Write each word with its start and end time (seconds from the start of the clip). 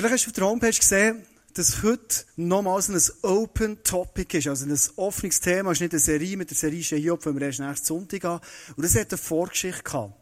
Vielleicht 0.00 0.14
hast 0.14 0.24
du 0.24 0.30
auf 0.30 0.34
der 0.34 0.44
Homepage 0.46 0.70
gesehen, 0.70 1.26
dass 1.52 1.82
heute 1.82 2.24
nochmals 2.36 2.88
ein 2.88 2.98
Open 3.20 3.84
Topic 3.84 4.38
ist, 4.38 4.46
also 4.46 4.64
ein 4.64 4.78
offenes 4.96 5.40
Thema. 5.40 5.72
Es 5.72 5.76
ist 5.76 5.80
nicht 5.82 5.92
eine 5.92 6.00
Serie 6.00 6.38
mit 6.38 6.48
der 6.48 6.56
Serie 6.56 6.80
Hiob, 6.80 7.26
wenn 7.26 7.38
wir 7.38 7.46
erst 7.48 7.60
nächsten 7.60 7.84
Sonntag 7.84 8.22
gehen. 8.22 8.40
Und 8.76 8.82
das 8.82 8.94
hat 8.94 9.12
eine 9.12 9.18
Vorgeschichte 9.18 9.82
gehabt. 9.82 10.14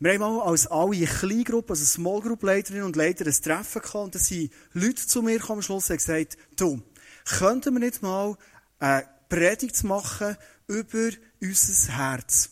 Wir 0.00 0.12
haben 0.12 0.20
mal 0.20 0.42
als 0.42 0.66
alle 0.66 1.06
Kleingruppe, 1.06 1.72
also 1.72 1.82
Small 1.86 2.20
Group 2.20 2.42
Leiterinnen 2.42 2.84
und 2.84 2.94
Leiter 2.94 3.24
ein 3.24 3.32
Treffen 3.32 3.80
gehabt 3.80 3.94
und 3.94 4.14
da 4.16 4.18
sind 4.18 4.52
Leute 4.74 5.06
zu 5.06 5.22
mir 5.22 5.38
gekommen 5.38 5.60
am 5.60 5.62
Schluss 5.62 5.88
und 5.88 5.96
gesagt, 5.96 6.36
du, 6.56 6.82
könnten 7.24 7.72
wir 7.72 7.80
nicht 7.80 8.02
mal 8.02 8.36
eine 8.80 9.08
Predigt 9.30 9.82
machen 9.82 10.36
über 10.66 11.08
unser 11.40 11.96
Herz? 11.96 12.50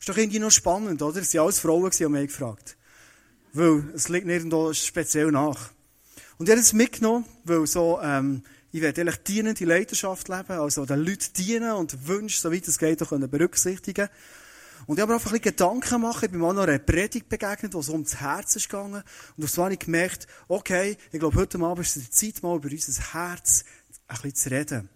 Ist 0.00 0.08
doch 0.08 0.16
irgendwie 0.16 0.40
noch 0.40 0.50
spannend, 0.50 1.00
oder? 1.00 1.20
Es 1.20 1.32
waren 1.32 1.44
alles 1.44 1.60
Frauen, 1.60 1.92
die 1.96 2.08
mich 2.08 2.26
gefragt. 2.26 2.76
Weil 3.52 3.84
es 3.94 4.08
liegt 4.08 4.26
nirgendwo 4.26 4.72
speziell 4.72 5.30
nach. 5.30 5.75
Und 6.38 6.46
ich 6.46 6.50
habe 6.50 6.60
es 6.60 6.72
mitgenommen, 6.72 7.24
weil 7.44 7.66
so, 7.66 7.98
ähm, 8.02 8.42
ich 8.72 8.82
werde 8.82 9.00
eigentlich 9.00 9.22
dienende 9.22 9.64
Leidenschaft 9.64 10.28
leben, 10.28 10.52
also 10.52 10.84
den 10.84 11.00
Leuten 11.00 11.32
dienen 11.34 11.72
und 11.72 12.06
Wünsche, 12.06 12.40
soweit 12.40 12.68
es 12.68 12.78
geht, 12.78 13.02
auch 13.02 13.10
berücksichtigen 13.10 14.08
Und 14.86 14.96
ich 14.96 15.00
habe 15.00 15.12
mir 15.12 15.14
einfach 15.14 15.30
ein 15.30 15.40
bisschen 15.40 15.56
Gedanken 15.56 15.88
gemacht. 15.88 16.22
Ich 16.22 16.30
bin 16.30 16.40
mal 16.40 16.52
noch 16.52 16.64
einer 16.64 16.78
Predigt 16.78 17.28
begegnet, 17.30 17.72
wo 17.72 17.80
es 17.80 17.88
um 17.88 18.04
das 18.04 18.20
Herz 18.20 18.56
ist 18.56 18.68
gegangen. 18.68 19.02
Und 19.36 19.44
auf 19.44 19.56
habe 19.56 19.72
ich 19.72 19.78
gemerkt, 19.78 20.26
okay, 20.48 20.98
ich 21.10 21.18
glaube, 21.18 21.36
heute 21.36 21.58
Abend 21.58 21.86
ist 21.86 21.96
es 21.96 22.04
die 22.04 22.32
Zeit, 22.32 22.42
mal 22.42 22.56
über 22.56 22.70
unser 22.70 23.14
Herz 23.14 23.64
ein 24.08 24.16
bisschen 24.16 24.34
zu 24.34 24.50
reden. 24.50 24.95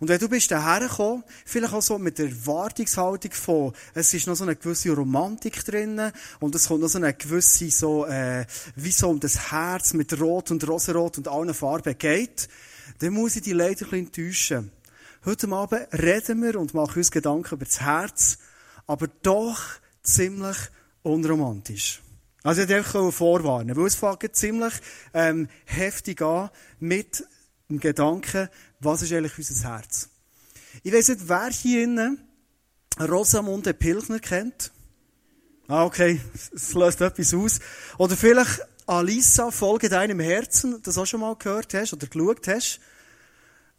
Und 0.00 0.08
wenn 0.08 0.18
du 0.18 0.28
bist 0.28 0.50
daher 0.50 0.88
gekommen, 0.88 1.24
vielleicht 1.44 1.72
auch 1.72 1.82
so 1.82 1.98
mit 1.98 2.18
der 2.18 2.26
Erwartungshaltung 2.26 3.32
von, 3.32 3.72
es 3.94 4.12
ist 4.14 4.26
noch 4.26 4.34
so 4.34 4.44
eine 4.44 4.56
gewisse 4.56 4.90
Romantik 4.90 5.64
drinnen 5.64 6.12
und 6.40 6.54
es 6.54 6.68
kommt 6.68 6.80
noch 6.80 6.88
so 6.88 6.98
eine 6.98 7.14
gewisse 7.14 7.70
so, 7.70 8.06
äh, 8.06 8.46
wie 8.76 8.92
so 8.92 9.08
um 9.08 9.20
das 9.20 9.50
Herz 9.50 9.94
mit 9.94 10.18
Rot 10.20 10.50
und 10.50 10.66
Rosenrot 10.66 11.18
und 11.18 11.28
allen 11.28 11.54
Farben 11.54 11.96
geht, 11.96 12.48
dann 12.98 13.12
muss 13.12 13.36
ich 13.36 13.42
dich 13.42 13.54
leider 13.54 13.86
ein 13.92 14.00
enttäuschen. 14.06 14.70
Heute 15.24 15.48
Abend 15.48 15.86
reden 15.92 16.42
wir 16.42 16.58
und 16.58 16.74
machen 16.74 16.98
uns 16.98 17.10
Gedanken 17.10 17.54
über 17.54 17.64
das 17.64 17.80
Herz, 17.80 18.38
aber 18.86 19.06
doch 19.22 19.60
ziemlich 20.02 20.56
unromantisch. 21.02 22.00
Also 22.42 22.62
ich 22.62 22.68
wollte 22.70 23.12
vorwarnen, 23.12 23.76
weil 23.76 23.86
es 23.86 23.94
fängt 23.94 24.34
ziemlich 24.34 24.72
ähm, 25.14 25.48
heftig 25.64 26.22
an 26.22 26.50
mit 26.80 27.24
dem 27.70 27.78
Gedanken, 27.78 28.48
was 28.84 29.02
ist 29.02 29.12
eigentlich 29.12 29.36
unser 29.38 29.68
Herz? 29.68 30.08
Ich 30.82 30.92
weiss 30.92 31.08
nicht, 31.08 31.28
wer 31.28 31.50
hier 31.50 31.84
innen 31.84 32.18
Rosamunde 32.98 33.74
Pilchner 33.74 34.18
kennt. 34.18 34.72
Ah, 35.68 35.84
okay, 35.84 36.20
es 36.54 36.74
löst 36.74 37.00
etwas 37.00 37.32
aus. 37.32 37.60
Oder 37.98 38.16
vielleicht 38.16 38.60
Alisa, 38.86 39.50
Folge 39.50 39.88
deinem 39.88 40.20
Herzen, 40.20 40.82
das 40.82 40.98
auch 40.98 41.06
schon 41.06 41.20
mal 41.20 41.36
gehört 41.36 41.72
hast 41.74 41.92
oder 41.92 42.06
geschaut 42.06 42.48
hast. 42.48 42.80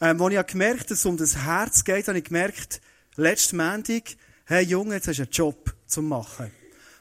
Ähm, 0.02 0.20
wo 0.20 0.30
ich 0.30 0.48
gemerkt 0.48 0.90
dass 0.90 1.00
es 1.00 1.06
um 1.06 1.18
das 1.18 1.38
Herz 1.38 1.84
geht, 1.84 2.08
habe 2.08 2.18
ich 2.18 2.26
gemerkt, 2.26 2.82
letzten 3.16 3.58
Montag, 3.58 4.04
hey 4.46 4.64
Junge, 4.64 4.96
jetzt 4.96 5.08
hast 5.08 5.20
du 5.20 5.24
einen 5.24 5.32
Job 5.32 5.74
zu 5.86 6.02
machen. 6.02 6.52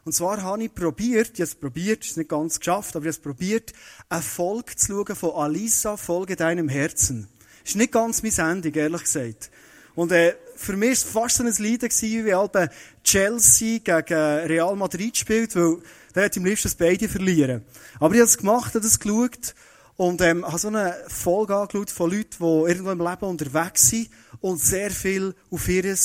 Und 0.04 0.12
zwar 0.12 0.42
habe 0.42 0.64
ich 0.64 0.74
probiert, 0.74 1.30
ich 1.34 1.40
habe 1.40 1.44
es 1.44 1.54
probiert, 1.54 2.04
ist 2.04 2.16
nicht 2.16 2.28
ganz 2.30 2.58
geschafft, 2.58 2.96
aber 2.96 3.04
ich 3.06 3.14
habe 3.14 3.18
es 3.18 3.20
probiert, 3.20 3.72
eine 4.08 4.22
Folge 4.22 4.74
zu 4.76 4.92
schauen 4.92 5.16
von 5.16 5.30
Alisa, 5.30 5.96
Folge 5.96 6.36
deinem 6.36 6.68
Herzen. 6.68 7.28
Ist 7.64 7.76
nicht 7.76 7.92
ganz 7.92 8.22
meine 8.22 8.32
Sendung, 8.32 8.74
ehrlich 8.74 9.02
gesagt. 9.02 9.50
Und 9.94 10.12
äh, 10.12 10.34
für 10.56 10.76
mich 10.76 10.88
war 10.88 10.92
es 10.92 11.02
fast 11.02 11.36
so 11.36 11.44
ein 11.44 11.48
Leiden, 11.48 11.88
gewesen, 11.88 12.24
wie 12.24 12.34
halt 12.34 12.70
Chelsea 13.04 13.78
gegen 13.78 14.14
Real 14.14 14.76
Madrid 14.76 15.16
spielt, 15.16 15.54
weil 15.56 15.78
der 16.14 16.26
hat 16.26 16.36
im 16.36 16.44
liebsten 16.44 16.68
das 16.68 16.74
beide 16.74 17.08
verlieren. 17.08 17.64
Aber 17.98 18.14
ich 18.14 18.20
habe 18.20 18.28
es 18.28 18.38
gemacht, 18.38 18.74
habe 18.74 18.86
es 18.86 18.98
geschaut 18.98 19.54
und 19.96 20.20
ähm, 20.20 20.46
habe 20.46 20.58
so 20.58 20.68
eine 20.68 20.96
Folge 21.08 21.56
angeschaut 21.56 21.90
von 21.90 22.10
Leuten, 22.10 22.36
die 22.38 22.70
irgendwo 22.70 22.90
im 22.90 23.00
Leben 23.00 23.24
unterwegs 23.24 23.88
sind 23.88 24.08
und 24.40 24.60
sehr 24.60 24.90
viel 24.90 25.34
auf 25.50 25.68
ihr 25.68 25.96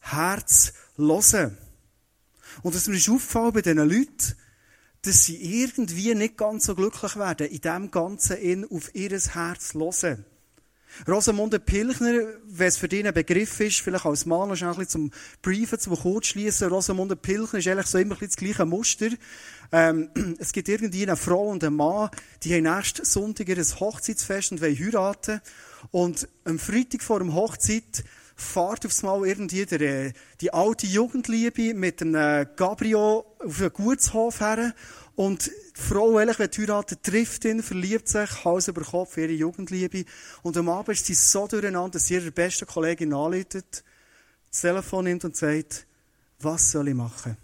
Herz 0.00 0.72
hören. 0.96 1.58
Und 2.62 2.74
es 2.74 2.86
mir 2.88 2.96
ist 2.96 3.08
aufgefallen 3.08 3.52
bei 3.52 3.62
diesen 3.62 3.78
Leuten, 3.78 4.36
dass 5.02 5.24
sie 5.24 5.62
irgendwie 5.62 6.14
nicht 6.14 6.36
ganz 6.36 6.66
so 6.66 6.74
glücklich 6.74 7.16
werden, 7.16 7.48
in 7.48 7.60
dem 7.60 7.90
Ganzen 7.90 8.38
in 8.38 8.64
auf 8.70 8.94
ihr 8.94 9.10
Herz 9.10 9.74
hören. 9.74 10.24
Rosamunde 11.08 11.58
Pilchner, 11.58 12.14
wenn 12.46 12.68
es 12.68 12.76
für 12.76 12.88
dich 12.88 13.06
ein 13.06 13.12
Begriff 13.12 13.60
ist, 13.60 13.80
vielleicht 13.80 14.06
als 14.06 14.26
Mann 14.26 14.48
noch 14.48 14.60
ein 14.60 14.68
bisschen 14.68 14.88
zum 14.88 15.10
Briefen, 15.42 15.78
zum 15.78 15.96
Kurzschließen. 15.96 16.68
Rosamunde 16.68 17.16
Pilchner 17.16 17.58
ist 17.58 17.68
eigentlich 17.68 17.86
so 17.86 17.98
immer 17.98 18.16
das 18.16 18.36
gleiche 18.36 18.64
Muster. 18.64 19.08
Ähm, 19.72 20.10
es 20.38 20.52
gibt 20.52 20.68
irgendwie 20.68 21.02
eine 21.02 21.16
Frau 21.16 21.48
und 21.48 21.64
einen 21.64 21.76
Mann, 21.76 22.10
die 22.42 22.54
haben 22.54 22.62
nächsten 22.62 23.04
Sonntag 23.04 23.48
ihr 23.48 23.56
Hochzeitsfest 23.56 24.52
und 24.52 24.60
wollen 24.60 24.78
heiraten. 24.78 25.40
Und 25.90 26.28
am 26.44 26.58
Freitag 26.58 27.02
vor 27.02 27.18
dem 27.18 27.34
Hochzeit 27.34 28.04
fahrt 28.36 28.84
aufs 28.84 29.02
Mal 29.02 29.26
irgendwie 29.26 29.64
der, 29.64 29.80
äh, 29.80 30.12
die 30.40 30.52
alte 30.52 30.86
Jugendliebe 30.86 31.74
mit 31.74 32.02
einem 32.02 32.46
Gabriel 32.56 32.96
auf 32.96 33.60
einen 33.60 33.72
Gutshof 33.72 34.40
her 34.40 34.74
und 35.16 35.50
Frau, 35.74 36.18
ehrlich, 36.18 36.38
wenn 36.38 36.50
heiratet, 36.50 37.02
trifft 37.02 37.44
ihn, 37.44 37.62
verliebt 37.62 38.08
sich, 38.08 38.44
Hals 38.44 38.68
über 38.68 38.82
Kopf, 38.82 39.16
ihre 39.16 39.32
Jugendliebe. 39.32 40.04
Und 40.42 40.56
am 40.56 40.68
Abend 40.68 40.96
ist 40.96 41.06
sie 41.06 41.14
so 41.14 41.46
durcheinander, 41.46 41.92
dass 41.92 42.06
sie 42.06 42.14
ihrer 42.14 42.30
besten 42.30 42.66
Kollegin 42.66 43.12
anleitet, 43.12 43.84
das 44.50 44.60
Telefon 44.60 45.04
nimmt 45.04 45.24
und 45.24 45.36
sagt, 45.36 45.86
was 46.40 46.72
soll 46.72 46.88
ich 46.88 46.94
machen? 46.94 47.36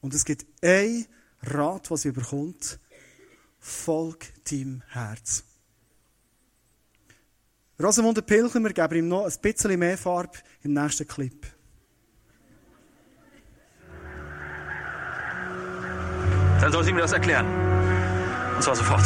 Und 0.00 0.14
es 0.14 0.24
gibt 0.24 0.46
ein 0.62 1.06
Rat, 1.42 1.90
was 1.90 2.02
sie 2.02 2.08
überkommt. 2.08 2.78
Folg 3.58 4.26
deinem 4.44 4.82
Herz. 4.88 5.44
Rosamunde 7.80 8.22
Pilcher, 8.22 8.60
wir 8.60 8.72
geben 8.72 8.98
ihm 8.98 9.08
noch 9.08 9.24
ein 9.24 9.40
bisschen 9.40 9.78
mehr 9.78 9.98
Farbe 9.98 10.38
im 10.62 10.72
nächsten 10.72 11.06
Clip. 11.06 11.46
Dann 16.60 16.72
soll 16.72 16.84
sie 16.84 16.92
mir 16.92 17.02
das 17.02 17.12
erklären. 17.12 17.46
Und 18.56 18.62
zwar 18.62 18.74
sofort. 18.74 19.04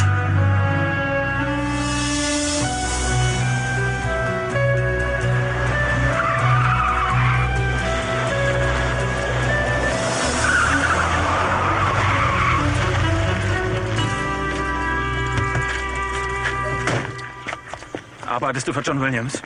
Arbeitest 18.27 18.67
du 18.67 18.73
für 18.73 18.81
John 18.81 19.01
Williams? 19.01 19.43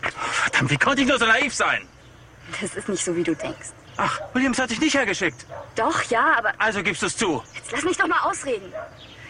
Verdammt, 0.00 0.70
wie 0.70 0.76
konnte 0.78 1.02
ich 1.02 1.08
nur 1.08 1.18
so 1.18 1.26
naiv 1.26 1.54
sein? 1.54 1.86
Das 2.60 2.74
ist 2.74 2.88
nicht 2.88 3.04
so, 3.04 3.14
wie 3.14 3.22
du 3.22 3.34
denkst. 3.34 3.68
Ach, 3.96 4.20
Williams 4.32 4.58
hat 4.58 4.70
dich 4.70 4.80
nicht 4.80 4.94
hergeschickt. 4.94 5.46
Doch, 5.76 6.02
ja, 6.04 6.34
aber. 6.38 6.52
Also 6.58 6.82
gibst 6.82 7.02
du 7.02 7.06
es 7.06 7.16
zu. 7.16 7.42
Jetzt 7.54 7.72
lass 7.72 7.84
mich 7.84 7.96
doch 7.96 8.06
mal 8.06 8.20
ausreden. 8.20 8.72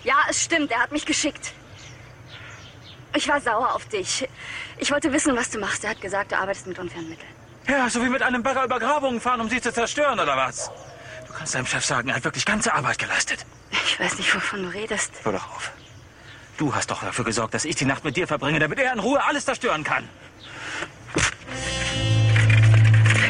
Ja, 0.04 0.14
es 0.28 0.42
stimmt, 0.42 0.70
er 0.70 0.80
hat 0.80 0.92
mich 0.92 1.04
geschickt. 1.04 1.52
Ich 3.14 3.28
war 3.28 3.40
sauer 3.40 3.74
auf 3.74 3.86
dich. 3.86 4.28
Ich 4.78 4.90
wollte 4.90 5.12
wissen, 5.12 5.36
was 5.36 5.50
du 5.50 5.58
machst. 5.58 5.84
Er 5.84 5.90
hat 5.90 6.00
gesagt, 6.00 6.32
du 6.32 6.38
arbeitest 6.38 6.66
mit 6.66 6.78
Unfernmitteln. 6.78 7.28
Ja, 7.68 7.88
so 7.88 8.02
wie 8.04 8.08
mit 8.08 8.22
einem 8.22 8.42
Bagger 8.42 8.64
über 8.64 8.78
Grabungen 8.78 9.20
fahren, 9.20 9.40
um 9.40 9.48
sie 9.48 9.60
zu 9.60 9.72
zerstören, 9.72 10.18
oder 10.18 10.36
was? 10.36 10.70
Du 11.26 11.32
kannst 11.32 11.54
deinem 11.54 11.66
Chef 11.66 11.84
sagen, 11.84 12.08
er 12.08 12.16
hat 12.16 12.24
wirklich 12.24 12.44
ganze 12.44 12.72
Arbeit 12.72 12.98
geleistet. 12.98 13.44
Ich 13.70 14.00
weiß 14.00 14.16
nicht, 14.16 14.34
wovon 14.34 14.62
du 14.64 14.68
redest. 14.68 15.12
Hör 15.22 15.32
doch 15.32 15.48
auf. 15.50 15.72
Du 16.56 16.74
hast 16.74 16.90
doch 16.90 17.02
dafür 17.02 17.24
gesorgt, 17.24 17.54
dass 17.54 17.64
ich 17.64 17.76
die 17.76 17.84
Nacht 17.84 18.04
mit 18.04 18.16
dir 18.16 18.26
verbringe, 18.26 18.58
damit 18.58 18.78
er 18.78 18.92
in 18.92 18.98
Ruhe 18.98 19.22
alles 19.24 19.44
zerstören 19.44 19.84
kann. 19.84 20.08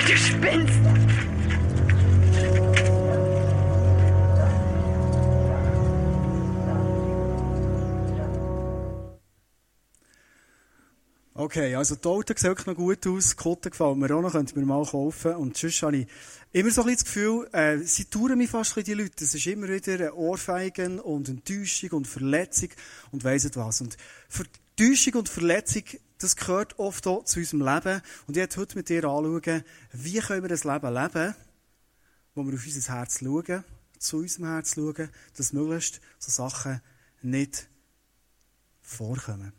Du 0.07 0.17
spinnst. 0.17 1.00
Okay, 11.41 11.75
also 11.75 11.97
die 11.97 12.07
Auto 12.07 12.35
sieht 12.37 12.67
noch 12.67 12.75
gut 12.75 13.07
aus, 13.07 13.31
die 13.31 13.37
Kutte 13.37 13.71
gefällt 13.71 13.97
mir 13.97 14.15
auch 14.15 14.21
noch, 14.21 14.33
könnte 14.33 14.59
mir 14.59 14.67
mal 14.67 14.85
kaufen. 14.85 15.37
Und 15.37 15.57
sonst 15.57 15.83
habe 15.83 15.97
ich 15.97 16.07
immer 16.53 16.71
so 16.71 16.83
ein 16.83 16.89
bisschen 16.89 16.97
das 16.97 17.05
Gefühl, 17.07 17.49
äh, 17.53 17.79
sie 17.79 18.05
touren 18.05 18.37
mich 18.37 18.51
fast 18.51 18.73
ein 18.73 18.85
bisschen, 18.85 18.99
die 18.99 19.03
Leute. 19.05 19.25
Es 19.25 19.35
ist 19.35 19.47
immer 19.47 19.67
wieder 19.69 19.95
eine 19.95 20.13
Ohrfeigen 20.13 21.01
und 21.01 21.31
Enttäuschung 21.31 21.93
und 21.93 22.07
Verletzung 22.07 22.69
und 23.11 23.25
weiss 23.25 23.49
was. 23.55 23.81
Und 23.81 23.97
Enttäuschung 24.77 25.15
und 25.15 25.31
Verletzung, 25.31 25.85
das 26.19 26.37
gehört 26.37 26.79
oft 26.79 27.07
auch 27.07 27.25
zu 27.25 27.39
unserem 27.39 27.61
Leben. 27.61 28.03
Und 28.27 28.37
ich 28.37 28.43
möchte 28.43 28.61
heute 28.61 28.77
mit 28.77 28.91
dir 28.91 29.05
anschauen, 29.05 29.65
wie 29.95 30.19
können 30.19 30.43
wir 30.43 30.49
das 30.51 30.65
Leben 30.65 30.93
leben, 30.93 31.35
wo 32.35 32.45
wir 32.45 32.53
auf 32.53 32.67
unser 32.67 32.95
Herz 32.95 33.21
schauen, 33.21 33.65
zu 33.99 34.19
unserem 34.19 34.45
Herz 34.45 34.75
schauen, 34.75 35.09
dass 35.39 35.55
möglichst 35.55 36.03
so 36.19 36.31
Sachen 36.31 36.83
nicht 37.23 37.67
vorkommen. 38.83 39.55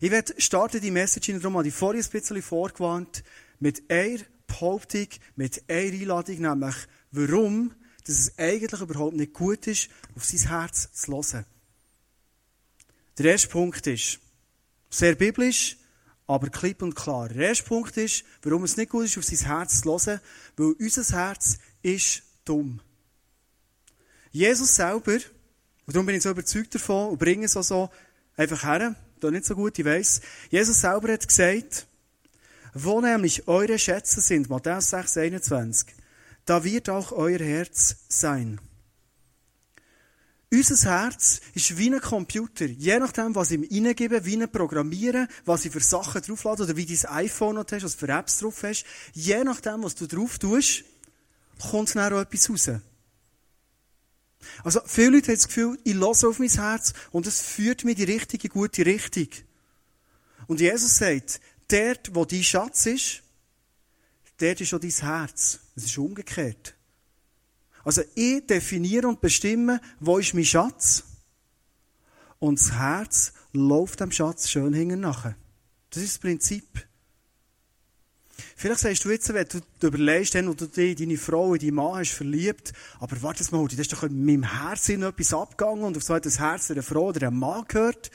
Ich 0.00 0.10
werde 0.10 0.34
starten 0.40 0.80
die 0.80 0.90
Message 0.90 1.28
in 1.28 1.40
darum, 1.40 1.62
die 1.62 1.70
vorhin 1.70 2.02
ein 2.02 2.10
bisschen 2.10 2.42
vorgewarnt, 2.42 3.22
mit 3.58 3.90
einer 3.90 4.20
Behauptung, 4.46 5.08
mit 5.36 5.62
einer 5.68 5.92
Einladung, 5.92 6.40
nämlich, 6.40 6.74
warum, 7.12 7.74
dass 8.06 8.18
es 8.18 8.38
eigentlich 8.38 8.80
überhaupt 8.80 9.16
nicht 9.16 9.32
gut 9.32 9.66
ist, 9.66 9.88
auf 10.14 10.24
sein 10.24 10.48
Herz 10.48 10.92
zu 10.92 11.12
hören. 11.12 11.44
Der 13.18 13.32
erste 13.32 13.48
Punkt 13.48 13.86
ist, 13.86 14.18
sehr 14.90 15.14
biblisch, 15.14 15.76
aber 16.26 16.48
klipp 16.48 16.82
und 16.82 16.94
klar. 16.94 17.28
Der 17.28 17.48
erste 17.48 17.64
Punkt 17.64 17.96
ist, 17.96 18.24
warum 18.42 18.64
es 18.64 18.76
nicht 18.76 18.90
gut 18.90 19.06
ist, 19.06 19.18
auf 19.18 19.24
sein 19.24 19.46
Herz 19.46 19.80
zu 19.80 19.90
hören, 19.90 20.20
weil 20.56 20.74
unser 20.78 21.16
Herz 21.16 21.58
ist 21.82 22.22
dumm. 22.44 22.80
Jesus 24.30 24.76
selber, 24.76 25.14
und 25.86 25.94
darum 25.94 26.06
bin 26.06 26.16
ich 26.16 26.22
so 26.22 26.30
überzeugt 26.30 26.74
davon 26.74 27.10
und 27.10 27.18
bringe 27.18 27.46
es 27.46 27.56
auch 27.56 27.62
so 27.62 27.90
einfach 28.36 28.62
her, 28.64 28.94
da 29.20 29.30
nicht 29.30 29.44
so 29.44 29.54
gut, 29.54 29.78
ich 29.78 29.84
weiss. 29.84 30.20
Jesus 30.50 30.80
selber 30.80 31.12
hat 31.12 31.26
gesagt, 31.26 31.86
wo 32.74 33.00
nämlich 33.00 33.48
eure 33.48 33.78
Schätze 33.78 34.20
sind, 34.20 34.50
Matthäus 34.50 34.90
6, 34.90 35.16
21, 35.16 35.94
da 36.44 36.62
wird 36.62 36.88
auch 36.88 37.12
euer 37.12 37.38
Herz 37.38 37.96
sein. 38.08 38.60
Unser 40.52 40.90
Herz 40.90 41.40
ist 41.54 41.76
wie 41.76 41.90
ein 41.90 42.00
Computer. 42.00 42.66
Je 42.66 42.98
nachdem, 42.98 43.34
was 43.34 43.50
ich 43.50 43.70
ihm 43.70 43.86
reingebe, 43.86 44.24
wie 44.24 44.40
ich 44.40 44.52
programmieren, 44.52 45.26
was 45.44 45.64
ich 45.64 45.72
für 45.72 45.80
Sachen 45.80 46.22
drauflade 46.22 46.62
oder 46.62 46.76
wie 46.76 46.86
dein 46.86 47.10
iPhone 47.12 47.58
hast, 47.58 47.82
was 47.82 47.94
für 47.96 48.08
Apps 48.08 48.38
drauf 48.38 48.62
hast, 48.62 48.84
je 49.12 49.42
nachdem, 49.42 49.82
was 49.82 49.96
du 49.96 50.06
drauf 50.06 50.38
tust, 50.38 50.84
kommt 51.70 51.94
dann 51.96 52.12
auch 52.12 52.20
etwas 52.20 52.48
raus. 52.48 52.70
Also, 54.64 54.80
viele 54.86 55.10
Leute 55.10 55.28
haben 55.28 55.36
das 55.36 55.48
Gefühl, 55.48 55.78
ich 55.84 55.94
lasse 55.94 56.28
auf 56.28 56.38
mein 56.38 56.48
Herz 56.48 56.92
und 57.12 57.26
es 57.26 57.40
führt 57.40 57.84
mich 57.84 57.98
in 57.98 58.06
die 58.06 58.12
richtige, 58.12 58.48
gute 58.48 58.84
Richtung. 58.84 59.28
Und 60.46 60.60
Jesus 60.60 60.96
sagt, 60.96 61.40
dort, 61.68 62.14
wo 62.14 62.24
dein 62.24 62.42
Schatz 62.42 62.86
ist, 62.86 63.22
dort 64.38 64.60
ist 64.60 64.72
auch 64.74 64.80
dein 64.80 64.90
Herz. 64.90 65.60
Es 65.74 65.84
ist 65.84 65.98
umgekehrt. 65.98 66.74
Also 67.84 68.02
ich 68.14 68.46
definiere 68.46 69.08
und 69.08 69.20
bestimme, 69.20 69.80
wo 70.00 70.18
ist 70.18 70.34
mein 70.34 70.44
Schatz. 70.44 71.04
Und 72.38 72.60
das 72.60 72.72
Herz 72.72 73.32
läuft 73.52 74.00
dem 74.00 74.10
Schatz 74.10 74.48
schön 74.48 74.72
hinten 74.72 75.00
nachher. 75.00 75.36
Das 75.90 76.02
ist 76.02 76.14
das 76.14 76.18
Prinzip. 76.18 76.85
Vielleicht 78.58 78.80
sagst 78.80 79.04
du 79.04 79.10
jetzt, 79.10 79.34
wenn 79.34 79.46
du 79.80 79.86
überlegst, 79.86 80.34
wo 80.34 80.54
du 80.54 80.66
dich, 80.66 80.96
deine 80.96 81.18
Frau 81.18 81.52
in 81.52 81.60
deinen 81.60 81.74
Mann 81.74 81.98
hast 81.98 82.12
verliebt, 82.12 82.72
aber 82.98 83.20
warte 83.20 83.44
mal, 83.54 83.68
das 83.68 83.78
ist 83.78 83.92
doch 83.92 84.04
in 84.04 84.24
meinem 84.24 84.44
Herzen 84.44 85.02
etwas 85.02 85.34
abgegangen 85.34 85.84
und 85.84 85.94
auf 85.94 86.02
so 86.02 86.14
hat 86.14 86.24
das 86.24 86.40
Herz 86.40 86.70
einer 86.70 86.82
Frau 86.82 87.08
oder 87.08 87.26
einem 87.26 87.38
Mann 87.38 87.66
gehört. 87.68 88.10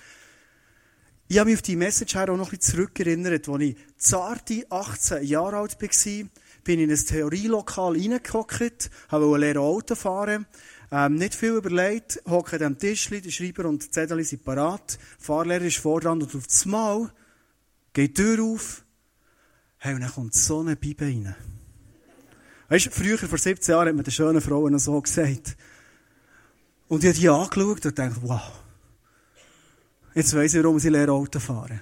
Ich 1.28 1.38
habe 1.38 1.52
mich 1.52 1.60
auf 1.60 1.62
die 1.62 1.76
Message 1.76 2.16
auch 2.16 2.26
noch 2.26 2.52
ein 2.52 2.58
bisschen 2.58 2.76
zurückerinnert, 2.76 3.48
als 3.48 3.62
ich 3.62 3.76
zarte 3.98 4.66
18 4.72 5.24
Jahre 5.26 5.58
alt 5.58 5.80
war, 5.80 6.30
bin 6.64 6.80
in 6.80 6.90
ein 6.90 6.98
Theorielokal 6.98 7.94
reingehockt, 7.94 8.90
habe 9.10 9.38
lernen 9.38 9.60
Auto 9.60 9.94
fahren, 9.94 10.48
ähm, 10.92 11.16
nicht 11.16 11.36
viel 11.36 11.52
überlegt, 11.52 12.20
hocke 12.28 12.66
am 12.66 12.80
Tischli, 12.80 13.22
der 13.22 13.30
Schreiber 13.30 13.66
und 13.66 13.84
die 13.84 13.92
Zettel 13.92 14.24
sind 14.24 14.44
parat, 14.44 14.98
Fahrlehrer 15.20 15.66
ist 15.66 15.78
vor 15.78 16.02
dran 16.02 16.20
und 16.20 16.36
auf 16.36 16.48
das 16.48 16.66
Mal 16.66 17.14
geht 17.94 18.18
die 18.18 18.24
Tür 18.24 18.44
auf, 18.44 18.84
hey, 19.83 19.95
und 19.95 20.01
dann 20.01 20.12
kommt 20.12 20.36
so 20.36 20.60
eine 20.60 20.75
Bibel 20.75 21.07
rein. 21.07 21.36
Weißt 22.69 22.86
du, 22.86 22.89
früher, 22.92 23.18
vor 23.18 23.38
17 23.38 23.74
Jahren, 23.74 23.88
hat 23.88 23.95
man 23.95 24.04
den 24.04 24.12
schönen 24.12 24.39
Frauen 24.39 24.78
so 24.78 25.01
gesagt. 25.01 25.57
Und 26.88 27.04
ich 27.04 27.10
habe 27.10 27.19
die 27.19 27.30
angeschaut 27.30 27.86
und 27.86 27.95
gedacht, 27.95 28.18
wow, 28.22 28.42
jetzt 30.13 30.36
weiss 30.36 30.54
ich, 30.54 30.63
warum 30.63 30.78
sie 30.78 30.89
lernen 30.89 31.10
Auto 31.10 31.39
fahren. 31.39 31.81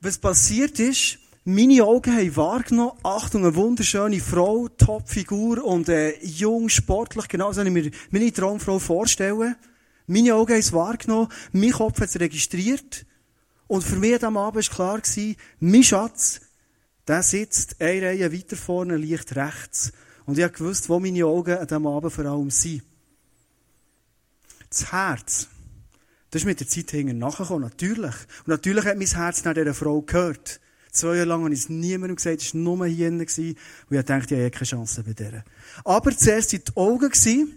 Was 0.00 0.18
passiert 0.18 0.80
ist, 0.80 1.18
meine 1.44 1.84
Augen 1.84 2.16
haben 2.16 2.36
wahrgenommen, 2.36 2.98
Achtung, 3.04 3.44
eine 3.44 3.54
wunderschöne 3.54 4.18
Frau, 4.18 4.66
Topfigur 4.66 5.64
und 5.64 5.88
äh, 5.88 6.18
jung, 6.24 6.68
sportlich, 6.68 7.28
genau 7.28 7.52
so, 7.52 7.64
wie 7.64 7.68
ich 7.68 7.84
mir 7.84 7.90
meine 8.10 8.32
Traumfrau 8.32 8.80
vorstelle. 8.80 9.56
Meine 10.08 10.34
Augen 10.34 10.52
haben 10.52 10.60
es 10.60 10.72
wahrgenommen, 10.72 11.28
mein 11.52 11.70
Kopf 11.70 12.00
hat 12.00 12.08
es 12.08 12.18
registriert. 12.18 13.06
Und 13.68 13.84
für 13.84 13.96
mich 13.96 14.22
am 14.24 14.36
Abend 14.36 14.68
war 14.68 14.74
klar, 14.74 15.02
mein 15.60 15.84
Schatz, 15.84 16.40
der 17.06 17.22
sitzt 17.22 17.80
eine 17.80 18.06
Reihe 18.06 18.32
weiter 18.32 18.56
vorne, 18.56 18.96
leicht 18.96 19.36
rechts. 19.36 19.92
Und 20.24 20.38
ich 20.38 20.52
gewusst, 20.52 20.88
wo 20.88 20.98
meine 20.98 21.24
Augen 21.24 21.56
an 21.56 21.66
diesem 21.66 21.86
Abend 21.86 22.12
vor 22.12 22.24
allem 22.24 22.50
sind. 22.50 22.82
Das 24.68 24.90
Herz, 24.90 25.48
das 26.30 26.42
ist 26.42 26.46
mit 26.46 26.58
der 26.58 26.66
Zeit 26.66 26.90
hinten 26.90 27.18
nachgekommen, 27.18 27.62
natürlich. 27.62 28.14
Und 28.40 28.48
natürlich 28.48 28.84
hat 28.84 28.98
mein 28.98 29.06
Herz 29.06 29.44
nach 29.44 29.54
dieser 29.54 29.74
Frau 29.74 30.02
gehört. 30.02 30.60
Zwei 30.90 31.16
Jahre 31.16 31.28
lang 31.28 31.44
habe 31.44 31.54
ich 31.54 31.60
es 31.60 31.68
niemandem 31.68 32.16
gesagt, 32.16 32.42
es 32.42 32.54
war 32.54 32.60
nur 32.60 32.86
hier 32.86 33.10
drin. 33.10 33.56
Und 33.90 33.96
ich 33.96 34.04
dachte, 34.04 34.34
ich 34.34 34.40
habe 34.40 34.50
keine 34.50 34.66
Chance 34.66 35.04
bei 35.04 35.12
der. 35.12 35.44
Aber 35.84 36.16
zuerst 36.16 36.52
waren 36.52 36.62
die 36.66 36.76
Augen 36.76 37.52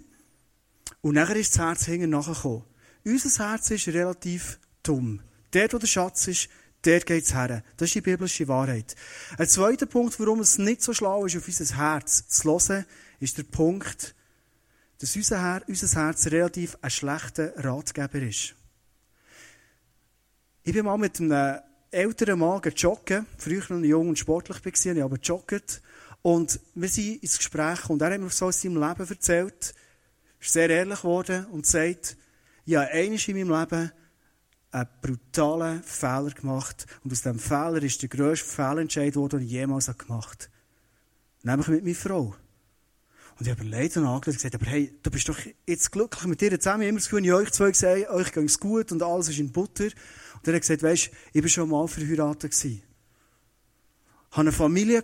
und 1.01 1.15
nachher 1.15 1.37
ist 1.37 1.55
das 1.55 1.65
Herz 1.65 1.85
hinten 1.85 2.09
nachgekommen. 2.09 2.63
Unser 3.05 3.49
Herz 3.49 3.71
ist 3.71 3.87
relativ 3.87 4.59
dumm. 4.83 5.21
Dort, 5.51 5.73
wo 5.73 5.77
der 5.77 5.87
Schatz 5.87 6.27
ist, 6.27 6.49
dort 6.81 7.05
geht 7.05 7.23
es 7.23 7.33
her. 7.33 7.63
Das 7.77 7.87
ist 7.87 7.95
die 7.95 8.01
biblische 8.01 8.47
Wahrheit. 8.47 8.95
Ein 9.37 9.47
zweiter 9.47 9.85
Punkt, 9.85 10.19
warum 10.19 10.39
es 10.41 10.57
nicht 10.57 10.81
so 10.81 10.93
schlau 10.93 11.25
ist, 11.25 11.37
auf 11.37 11.47
unser 11.47 11.77
Herz 11.77 12.27
zu 12.27 12.49
hören, 12.49 12.85
ist 13.19 13.37
der 13.37 13.43
Punkt, 13.43 14.15
dass 14.99 15.15
unser, 15.15 15.41
Her 15.41 15.63
unser 15.67 16.01
Herz 16.01 16.27
relativ 16.27 16.77
ein 16.81 16.89
schlechter 16.89 17.53
Ratgeber 17.63 18.21
ist. 18.21 18.55
Ich 20.63 20.73
bin 20.73 20.85
mal 20.85 20.97
mit 20.97 21.19
einem 21.19 21.59
älteren 21.89 22.39
Mann 22.39 22.61
joggen. 22.75 23.25
Früher 23.37 23.63
noch 23.69 23.79
jung 23.79 24.09
und 24.09 24.19
sportlich 24.19 24.63
war, 24.63 24.95
ich 24.95 25.03
aber 25.03 25.17
jogget. 25.17 25.81
Und 26.21 26.59
wir 26.75 26.89
sind 26.89 27.23
ins 27.23 27.37
Gespräch 27.37 27.89
und 27.89 28.01
er 28.01 28.11
hat 28.13 28.19
mir 28.19 28.29
so 28.29 28.47
aus 28.47 28.61
seinem 28.61 28.75
Leben 28.75 29.09
erzählt, 29.09 29.73
ist 30.39 30.53
sehr 30.53 30.69
ehrlich 30.69 30.99
geworden 30.99 31.45
und 31.45 31.65
sagt, 31.65 32.17
ja, 32.65 32.81
eines 32.81 33.27
in 33.27 33.37
meinem 33.37 33.57
Leben 33.57 33.91
einen 34.71 34.87
brutalen 35.01 35.83
Fehler 35.83 36.31
gemacht 36.31 36.85
und 37.03 37.11
aus 37.11 37.21
diesem 37.21 37.39
Fehler 37.39 37.81
ist 37.81 38.01
der 38.01 38.09
grösste 38.09 38.47
Fehlentscheid 38.47 39.15
den 39.15 39.41
ich 39.41 39.49
jemals 39.49 39.85
gemacht 39.97 40.49
habe. 41.43 41.51
Nämlich 41.51 41.67
mit 41.69 41.83
meiner 41.83 41.95
Frau. 41.95 42.35
Und 43.39 43.47
ich 43.47 43.51
habe 43.51 43.65
überlegt 43.65 43.95
und 43.95 44.05
angeschaut 44.05 44.27
und 44.27 44.33
gesagt, 44.33 44.55
aber 44.55 44.65
hey, 44.65 44.93
du 45.01 45.09
bist 45.09 45.29
doch 45.29 45.37
jetzt 45.65 45.91
glücklich 45.93 46.25
mit 46.25 46.41
dir 46.41 46.59
zusammen. 46.59 46.83
Ich 46.83 46.89
immer 46.89 46.99
das 46.99 47.09
Gefühl, 47.09 47.25
ich 47.25 47.33
euch 47.33 47.51
zwei 47.51 47.71
gesagt, 47.71 48.09
euch 48.09 48.33
geht 48.33 48.45
es 48.45 48.59
gut 48.59 48.91
und 48.91 49.01
alles 49.01 49.29
ist 49.29 49.39
in 49.39 49.51
Butter. 49.51 49.85
Und 49.85 50.47
er 50.47 50.55
hat 50.55 50.61
gesagt, 50.61 50.83
weisst, 50.83 51.11
ich 51.31 51.41
war 51.41 51.49
schon 51.49 51.69
mal 51.69 51.87
verheiratet 51.87 52.51
gewesen. 52.51 52.83
Habe 54.31 54.41
eine 54.41 54.51
Familie. 54.51 55.03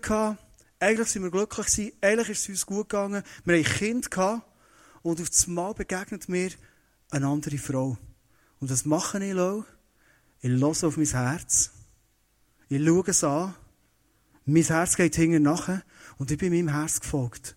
Eigentlich 0.80 1.08
sind 1.08 1.24
wir 1.24 1.32
glücklich. 1.32 1.94
Eigentlich 2.02 2.30
ist 2.30 2.42
es 2.42 2.50
uns 2.50 2.66
gut 2.66 2.90
gegangen. 2.90 3.24
Wir 3.46 3.56
haben 3.56 3.64
ein 3.64 3.72
Kind 3.72 4.12
gehabt. 4.12 4.46
Und 5.02 5.22
auf 5.22 5.30
das 5.30 5.48
Mal 5.48 5.74
begegnet 5.74 6.28
mir 6.28 6.50
eine 7.12 7.28
andere 7.28 7.58
Frau. 7.58 7.98
Und 8.66 8.72
das 8.72 8.84
mache 8.84 9.24
ich 9.24 9.38
auch. 9.38 9.64
Ich 10.42 10.50
höre 10.50 10.70
auf 10.70 10.98
mein 10.98 11.06
Herz. 11.06 11.70
Ich 12.68 12.84
schaue 12.84 13.04
es 13.06 13.24
an. 13.24 13.54
Mein 14.44 14.64
Herz 14.64 14.96
geht 14.96 15.16
hinten 15.16 15.44
nachher. 15.44 15.84
Und 16.18 16.32
ich 16.32 16.40
bin 16.40 16.52
meinem 16.52 16.70
Herz 16.70 17.00
gefolgt. 17.00 17.56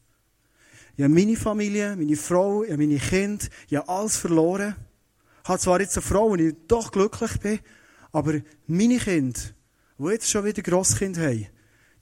Ich 0.98 1.04
habe 1.04 1.14
meine 1.14 1.34
Familie, 1.34 1.96
meine 1.96 2.14
Frau, 2.14 2.62
ich 2.62 2.72
habe 2.72 2.86
meine 2.86 2.98
Kinder, 2.98 3.46
ich 3.70 3.76
habe 3.78 3.88
alles 3.88 4.18
verloren. 4.18 4.76
Ich 5.44 5.48
habe 5.48 5.58
zwar 5.58 5.80
jetzt 5.80 5.96
eine 5.96 6.02
Frau, 6.02 6.26
und 6.26 6.40
ich 6.40 6.54
doch 6.68 6.92
glücklich 6.92 7.40
bin, 7.40 7.60
aber 8.12 8.42
meine 8.66 8.98
Kinder, 8.98 9.40
die 9.96 10.08
jetzt 10.08 10.28
schon 10.28 10.44
wieder 10.44 10.60
Grosskind 10.60 11.16
haben, 11.16 11.46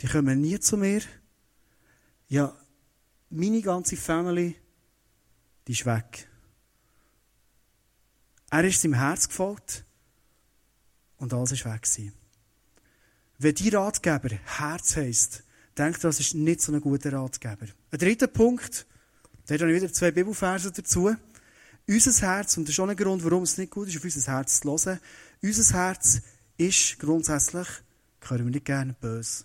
die 0.01 0.09
kommen 0.09 0.41
nie 0.41 0.59
zu 0.59 0.77
mir. 0.77 1.03
Ja, 2.27 2.53
meine 3.31 3.63
ganze 3.63 3.97
Family, 3.97 4.57
die 5.69 5.73
ist 5.75 5.87
weg. 5.87 6.29
Er 8.57 8.65
ist 8.65 8.81
seinem 8.81 8.95
Herz 8.95 9.29
gefolgt 9.29 9.85
und 11.19 11.35
alles 11.35 11.53
ist 11.53 11.67
weg 11.67 11.83
gewesen. 11.83 12.15
Wenn 13.37 13.55
die 13.55 13.69
Ratgeber 13.69 14.31
Herz 14.47 14.97
heisst, 14.97 15.43
denkt, 15.77 16.03
das 16.03 16.21
ist 16.21 16.35
nicht 16.35 16.63
so 16.63 16.73
ein 16.73 16.81
guter 16.81 17.13
Ratgeber. 17.13 17.67
Ein 17.91 17.99
dritter 17.99 18.29
Punkt, 18.29 18.87
da 19.45 19.57
habe 19.57 19.71
ich 19.71 19.83
wieder 19.83 19.93
zwei 19.93 20.11
Bibelverse 20.11 20.73
dazu. 20.73 21.15
Unser 21.87 22.27
Herz, 22.27 22.57
und 22.57 22.67
das 22.67 22.73
ist 22.73 22.81
auch 22.81 22.89
ein 22.89 22.97
Grund, 22.97 23.23
warum 23.25 23.43
es 23.43 23.59
nicht 23.59 23.73
gut 23.73 23.89
ist, 23.89 23.99
auf 23.99 24.05
unser 24.05 24.33
Herz 24.33 24.61
zu 24.61 24.71
hören, 24.71 25.01
unser 25.43 25.79
Herz 25.79 26.23
ist 26.57 26.99
grundsätzlich, 26.99 27.69
können 28.21 28.47
wir 28.47 28.53
nicht 28.53 28.65
gerne 28.65 28.95
böse. 28.99 29.45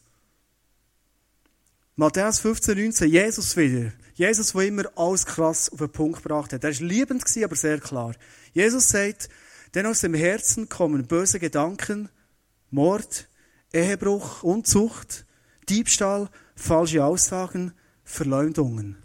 Matthäus 2.01 2.39
15, 2.39 2.75
19, 2.79 3.11
Jesus 3.11 3.55
wieder. 3.55 3.91
Jesus, 4.15 4.53
der 4.53 4.63
immer 4.63 4.85
alles 4.95 5.23
krass 5.23 5.69
auf 5.69 5.77
den 5.77 5.91
Punkt 5.91 6.23
gebracht 6.23 6.51
hat. 6.51 6.63
Er 6.63 6.73
war 6.73 6.87
liebend, 6.87 7.23
aber 7.43 7.55
sehr 7.55 7.79
klar. 7.79 8.15
Jesus 8.53 8.89
sagt, 8.89 9.29
denn 9.75 9.85
aus 9.85 9.99
dem 9.99 10.15
Herzen 10.15 10.67
kommen 10.67 11.05
böse 11.05 11.37
Gedanken, 11.37 12.09
Mord, 12.71 13.29
Ehebruch, 13.71 14.41
Unzucht, 14.41 15.27
Diebstahl, 15.69 16.31
falsche 16.55 17.05
Aussagen, 17.05 17.71
Verleumdungen. 18.03 18.97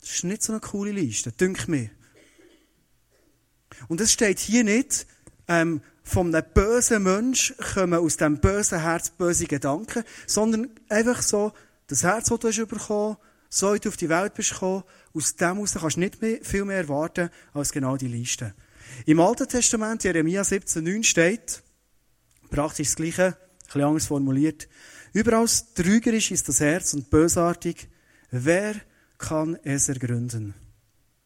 Das 0.00 0.10
ist 0.10 0.24
nicht 0.24 0.42
so 0.42 0.54
eine 0.54 0.60
coole 0.60 0.90
Liste, 0.90 1.30
dünkt 1.30 1.68
mir. 1.68 1.88
Und 3.86 4.00
es 4.00 4.10
steht 4.10 4.40
hier 4.40 4.64
nicht, 4.64 5.06
ähm, 5.46 5.82
von 6.02 6.34
einem 6.34 6.44
bösen 6.52 7.04
Mensch 7.04 7.54
kommen 7.74 7.94
aus 7.94 8.16
dem 8.16 8.40
bösen 8.40 8.80
Herz 8.80 9.10
böse 9.10 9.46
Gedanken, 9.46 10.02
sondern 10.26 10.68
einfach 10.88 11.22
so, 11.22 11.52
das 11.92 12.04
Herz, 12.04 12.28
das 12.28 12.40
du 12.40 12.48
hast 12.48 12.68
bekommen, 12.68 13.16
so 13.50 13.74
wie 13.74 13.78
du 13.78 13.90
auf 13.90 13.98
die 13.98 14.08
Welt 14.08 14.32
bist 14.32 14.52
gekommen, 14.52 14.82
aus 15.12 15.36
dem 15.36 15.56
heraus 15.56 15.74
kannst 15.74 15.96
du 15.96 16.00
nicht 16.00 16.22
mehr, 16.22 16.38
viel 16.42 16.64
mehr 16.64 16.78
erwarten 16.78 17.28
als 17.52 17.70
genau 17.70 17.98
die 17.98 18.08
Liste. 18.08 18.54
Im 19.04 19.20
Alten 19.20 19.46
Testament, 19.46 20.02
Jeremia 20.02 20.40
17,9 20.40 21.04
steht, 21.04 21.62
praktisch 22.50 22.88
das 22.88 22.96
Gleiche, 22.96 23.24
ein 23.26 23.36
bisschen 23.66 23.82
anders 23.82 24.06
formuliert, 24.06 24.68
überaus 25.12 25.74
trügerisch 25.74 26.30
ist 26.30 26.48
das 26.48 26.60
Herz 26.60 26.94
und 26.94 27.10
bösartig. 27.10 27.88
Wer 28.30 28.74
kann 29.18 29.58
es 29.62 29.90
ergründen? 29.90 30.54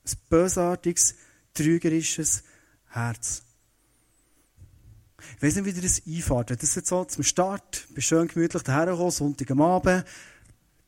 Ein 0.05 0.17
bösartiges, 0.29 1.15
trügerisches 1.55 2.43
Herz. 2.89 3.43
Ich 5.37 5.43
weiss 5.43 5.55
nicht, 5.55 5.65
wie 5.65 5.73
dir 5.73 5.83
das 5.83 6.03
einfährt. 6.07 6.63
Das 6.63 6.75
jetzt 6.75 6.89
so 6.89 7.05
zum 7.05 7.23
Start, 7.23 7.87
bist 7.91 8.09
schön 8.09 8.27
gemütlich 8.27 8.63
dahergekommen, 8.63 9.11
Sonntag 9.11 9.51
am 9.51 9.63
Abend, 9.63 10.05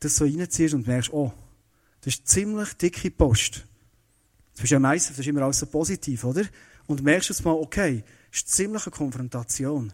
das 0.01 0.17
so 0.17 0.25
reinziehst 0.25 0.75
und 0.75 0.87
merkst, 0.87 1.13
oh, 1.13 1.33
das 2.01 2.15
ist 2.15 2.29
ziemlich 2.29 2.75
dicke 2.75 3.11
Post. 3.11 3.65
Das 4.55 4.65
ist 4.65 4.71
ja 4.71 4.79
meistens, 4.79 5.17
das 5.17 5.27
ist 5.27 5.31
immer 5.31 5.43
alles 5.43 5.59
so 5.59 5.67
positiv, 5.67 6.25
oder? 6.25 6.45
Und 6.87 7.03
merkst 7.03 7.29
jetzt 7.29 7.45
mal, 7.45 7.53
okay, 7.53 8.05
das 8.31 8.41
ist 8.41 8.49
ziemlich 8.49 8.87
eine 8.87 8.95
Konfrontation. 8.95 9.93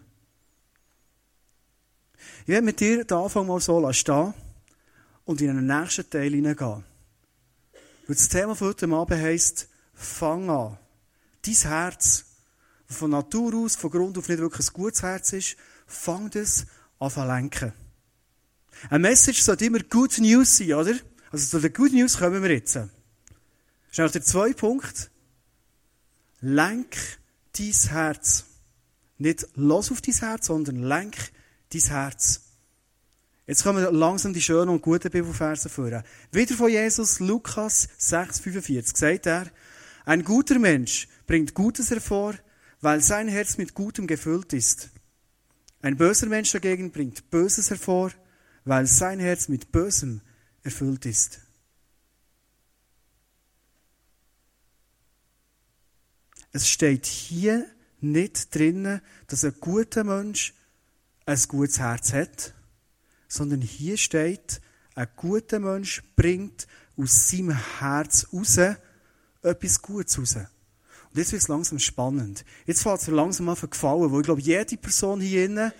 Ich 2.42 2.48
werde 2.48 2.64
mit 2.64 2.80
dir 2.80 3.04
den 3.04 3.16
Anfang 3.16 3.46
mal 3.46 3.60
so 3.60 3.92
stehen 3.92 4.34
und 5.24 5.40
in 5.40 5.48
den 5.48 5.66
nächsten 5.66 6.08
Teil 6.08 6.32
hineingehen. 6.32 6.84
Weil 8.06 8.16
das 8.16 8.28
Thema 8.28 8.54
von 8.54 8.68
heute 8.68 8.88
Abend 8.88 9.20
heisst, 9.20 9.68
fang 9.94 10.50
an. 10.50 10.78
Dein 11.42 11.54
Herz, 11.54 12.24
das 12.86 12.96
von 12.96 13.10
Natur 13.10 13.54
aus, 13.54 13.76
von 13.76 13.90
Grund 13.90 14.18
auf 14.18 14.28
nicht 14.28 14.40
wirklich 14.40 14.68
ein 14.68 14.72
gutes 14.72 15.02
Herz 15.02 15.32
ist, 15.32 15.56
fang 15.86 16.30
das 16.30 16.66
an 16.98 17.10
zu 17.10 17.24
lenken. 17.24 17.72
Ein 18.90 19.02
Message 19.02 19.42
sollte 19.42 19.64
immer 19.64 19.80
Good 19.80 20.18
News 20.18 20.56
sein, 20.56 20.74
oder? 20.74 20.94
Also 21.30 21.46
zu 21.46 21.60
der 21.60 21.70
Good 21.70 21.92
News 21.92 22.18
kommen 22.18 22.42
wir 22.42 22.50
jetzt. 22.50 22.76
Das 22.76 22.88
ist 23.98 24.14
der 24.14 24.22
zweite 24.22 24.54
Punkt. 24.54 25.10
Lenk 26.40 26.96
dein 27.56 27.72
Herz. 27.90 28.44
Nicht 29.18 29.46
los 29.54 29.90
auf 29.90 30.00
dein 30.00 30.14
Herz, 30.14 30.46
sondern 30.46 30.82
lenk 30.82 31.16
dein 31.72 31.82
Herz. 31.82 32.40
Jetzt 33.46 33.62
kommen 33.62 33.84
langsam 33.94 34.32
die 34.32 34.40
schönen 34.40 34.70
und 34.70 34.82
guten 34.82 35.10
Bibelverse 35.10 35.68
vor. 35.68 36.02
Wieder 36.32 36.54
von 36.54 36.70
Jesus, 36.70 37.20
Lukas 37.20 37.88
6,45, 38.00 38.96
sagt 38.96 39.26
er, 39.26 39.46
ein 40.06 40.24
guter 40.24 40.58
Mensch 40.58 41.08
bringt 41.26 41.54
Gutes 41.54 41.90
hervor, 41.90 42.34
weil 42.80 43.00
sein 43.00 43.28
Herz 43.28 43.58
mit 43.58 43.74
Gutem 43.74 44.06
gefüllt 44.06 44.52
ist. 44.52 44.90
Ein 45.82 45.96
böser 45.96 46.26
Mensch 46.26 46.52
dagegen 46.52 46.90
bringt 46.90 47.30
Böses 47.30 47.70
hervor, 47.70 48.12
weil 48.64 48.86
sein 48.86 49.20
Herz 49.20 49.48
mit 49.48 49.72
Bösem 49.72 50.20
erfüllt 50.62 51.06
ist. 51.06 51.40
Es 56.52 56.68
steht 56.68 57.06
hier 57.06 57.66
nicht 58.00 58.54
drinnen, 58.54 59.00
dass 59.26 59.44
ein 59.44 59.54
guter 59.60 60.04
Mensch 60.04 60.54
ein 61.26 61.40
gutes 61.48 61.78
Herz 61.80 62.12
hat, 62.12 62.54
sondern 63.28 63.60
hier 63.60 63.96
steht, 63.96 64.60
ein 64.94 65.08
guter 65.16 65.58
Mensch 65.58 66.02
bringt 66.14 66.66
aus 66.96 67.28
seinem 67.28 67.56
Herz 67.80 68.28
raus 68.32 68.58
etwas 69.42 69.82
Gutes 69.82 70.18
raus. 70.18 70.36
Und 70.36 71.18
jetzt 71.18 71.32
wird 71.32 71.42
es 71.42 71.48
langsam 71.48 71.78
spannend. 71.78 72.44
Jetzt 72.66 72.82
fängt 72.82 73.00
es 73.00 73.06
langsam 73.08 73.48
an 73.48 73.56
zu 73.56 73.68
gefallen, 73.68 74.12
weil 74.12 74.20
ich 74.20 74.24
glaube, 74.24 74.40
jede 74.40 74.76
Person 74.76 75.20
hier 75.20 75.46
innen, 75.46 75.72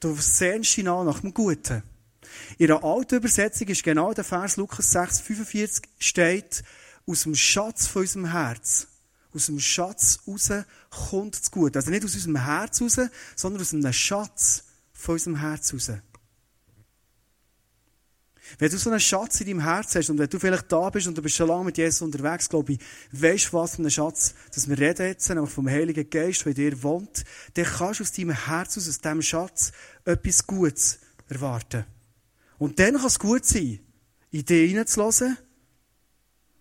du 0.00 0.14
sehnst 0.16 0.76
dich 0.76 0.84
nach 0.84 1.20
dem 1.20 1.34
Guten. 1.34 1.82
In 2.58 2.66
der 2.66 2.84
alten 2.84 3.16
Übersetzung 3.16 3.68
ist 3.68 3.82
genau 3.82 4.12
der 4.12 4.24
Vers 4.24 4.56
Lukas 4.56 4.90
6, 4.90 5.20
45 5.20 5.88
steht, 5.98 6.62
aus 7.06 7.22
dem 7.22 7.34
Schatz 7.34 7.86
von 7.86 8.02
unserem 8.02 8.30
Herz, 8.30 8.86
aus 9.34 9.46
dem 9.46 9.60
Schatz 9.60 10.20
raus 10.26 10.50
kommt 10.90 11.40
das 11.40 11.50
Gute. 11.50 11.78
Also 11.78 11.90
nicht 11.90 12.04
aus 12.04 12.14
unserem 12.14 12.44
Herz 12.44 12.80
raus, 12.80 12.98
sondern 13.36 13.62
aus 13.62 13.72
einem 13.72 13.92
Schatz 13.92 14.64
von 14.92 15.14
unserem 15.14 15.36
Herz 15.36 15.72
raus. 15.72 15.92
Wenn 18.58 18.70
du 18.70 18.78
so 18.78 18.90
einen 18.90 18.98
Schatz 18.98 19.40
in 19.40 19.46
deinem 19.46 19.60
Herz 19.60 19.94
hast 19.94 20.10
und 20.10 20.18
wenn 20.18 20.28
du 20.28 20.38
vielleicht 20.40 20.70
da 20.72 20.90
bist 20.90 21.06
und 21.06 21.16
du 21.16 21.22
bist 21.22 21.36
schon 21.36 21.46
lange 21.46 21.66
mit 21.66 21.78
Jesus 21.78 22.02
unterwegs, 22.02 22.48
glaube 22.48 22.72
ich, 22.72 22.80
weißt 23.12 23.48
du, 23.48 23.52
was 23.52 23.76
für 23.76 23.82
ein 23.82 23.90
Schatz, 23.90 24.34
dass 24.52 24.68
wir 24.68 24.76
reden 24.76 25.06
jetzt, 25.06 25.28
nämlich 25.28 25.50
vom 25.50 25.68
Heiligen 25.68 26.10
Geist, 26.10 26.40
der 26.40 26.48
in 26.48 26.54
dir 26.54 26.82
wohnt, 26.82 27.24
dann 27.54 27.64
kannst 27.64 28.00
du 28.00 28.04
aus 28.04 28.12
deinem 28.12 28.32
Herz, 28.32 28.76
aus 28.76 28.98
diesem 28.98 29.22
Schatz, 29.22 29.72
etwas 30.04 30.46
Gutes 30.46 30.98
erwarten. 31.28 31.84
Und 32.60 32.78
dann 32.78 32.96
kann 32.96 33.06
es 33.06 33.18
gut 33.18 33.46
sein, 33.46 33.80
in 34.30 34.44
dich 34.44 34.68
hineinzulassen 34.70 35.38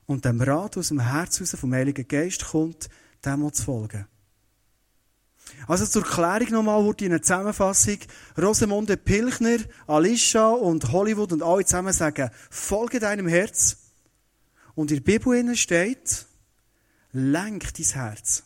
und 0.06 0.24
dem 0.24 0.41
Rat 0.41 0.77
aus 0.77 0.88
dem 0.88 1.01
Herz 1.01 1.38
vom 1.60 1.74
Heiligen 1.74 2.08
Geist 2.08 2.46
kommt, 2.46 2.88
dem 3.25 3.53
zu 3.53 3.63
folgen. 3.63 4.08
Also 5.68 5.86
zur 5.86 6.03
Klärung 6.03 6.51
nochmal 6.51 6.86
wurde 6.86 7.03
in 7.03 7.12
einer 7.12 7.22
Zusammenfassung 7.22 7.98
Rosemunde 8.38 8.96
Pilchner, 8.96 9.58
Alicia 9.88 10.48
und 10.48 10.89
Hollywood 10.94 11.34
und 11.34 11.44
alle 11.44 11.65
zusammen 11.65 11.91
sagen, 11.91 12.32
folge 12.50 13.01
deinem 13.01 13.27
Herz. 13.27 13.75
Und 14.75 14.91
in 14.91 15.03
der 15.03 15.20
Bibel 15.20 15.56
steht, 15.58 16.25
lenk 17.12 17.74
dein 17.74 17.86
Herz. 17.86 18.44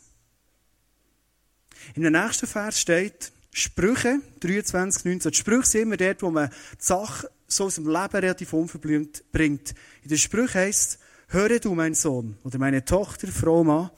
In 1.94 2.02
der 2.02 2.10
nächsten 2.10 2.48
Vers 2.48 2.80
steht, 2.80 3.32
Sprüche 3.52 4.22
23, 4.40 5.06
19. 5.06 5.32
Die 5.32 5.38
Sprüche 5.38 5.68
sind 5.68 5.82
immer 5.82 5.98
dort, 5.98 6.24
wo 6.24 6.32
man 6.32 6.50
die 6.50 6.84
Sache 6.84 7.30
so 7.56 7.66
aus 7.66 7.76
dem 7.76 7.88
Leben 7.88 8.16
relativ 8.16 8.54
unverblümt 8.54 9.32
bringt. 9.32 9.74
In 10.02 10.10
der 10.10 10.18
Sprüche 10.18 10.60
heisst, 10.60 11.00
höre 11.28 11.60
du, 11.60 11.74
mein 11.76 11.94
Sohn 11.94 12.38
oder 12.44 12.58
meine 12.60 12.86
Tochter, 12.86 13.28
froh 13.28 13.64
Mann, 13.64 13.90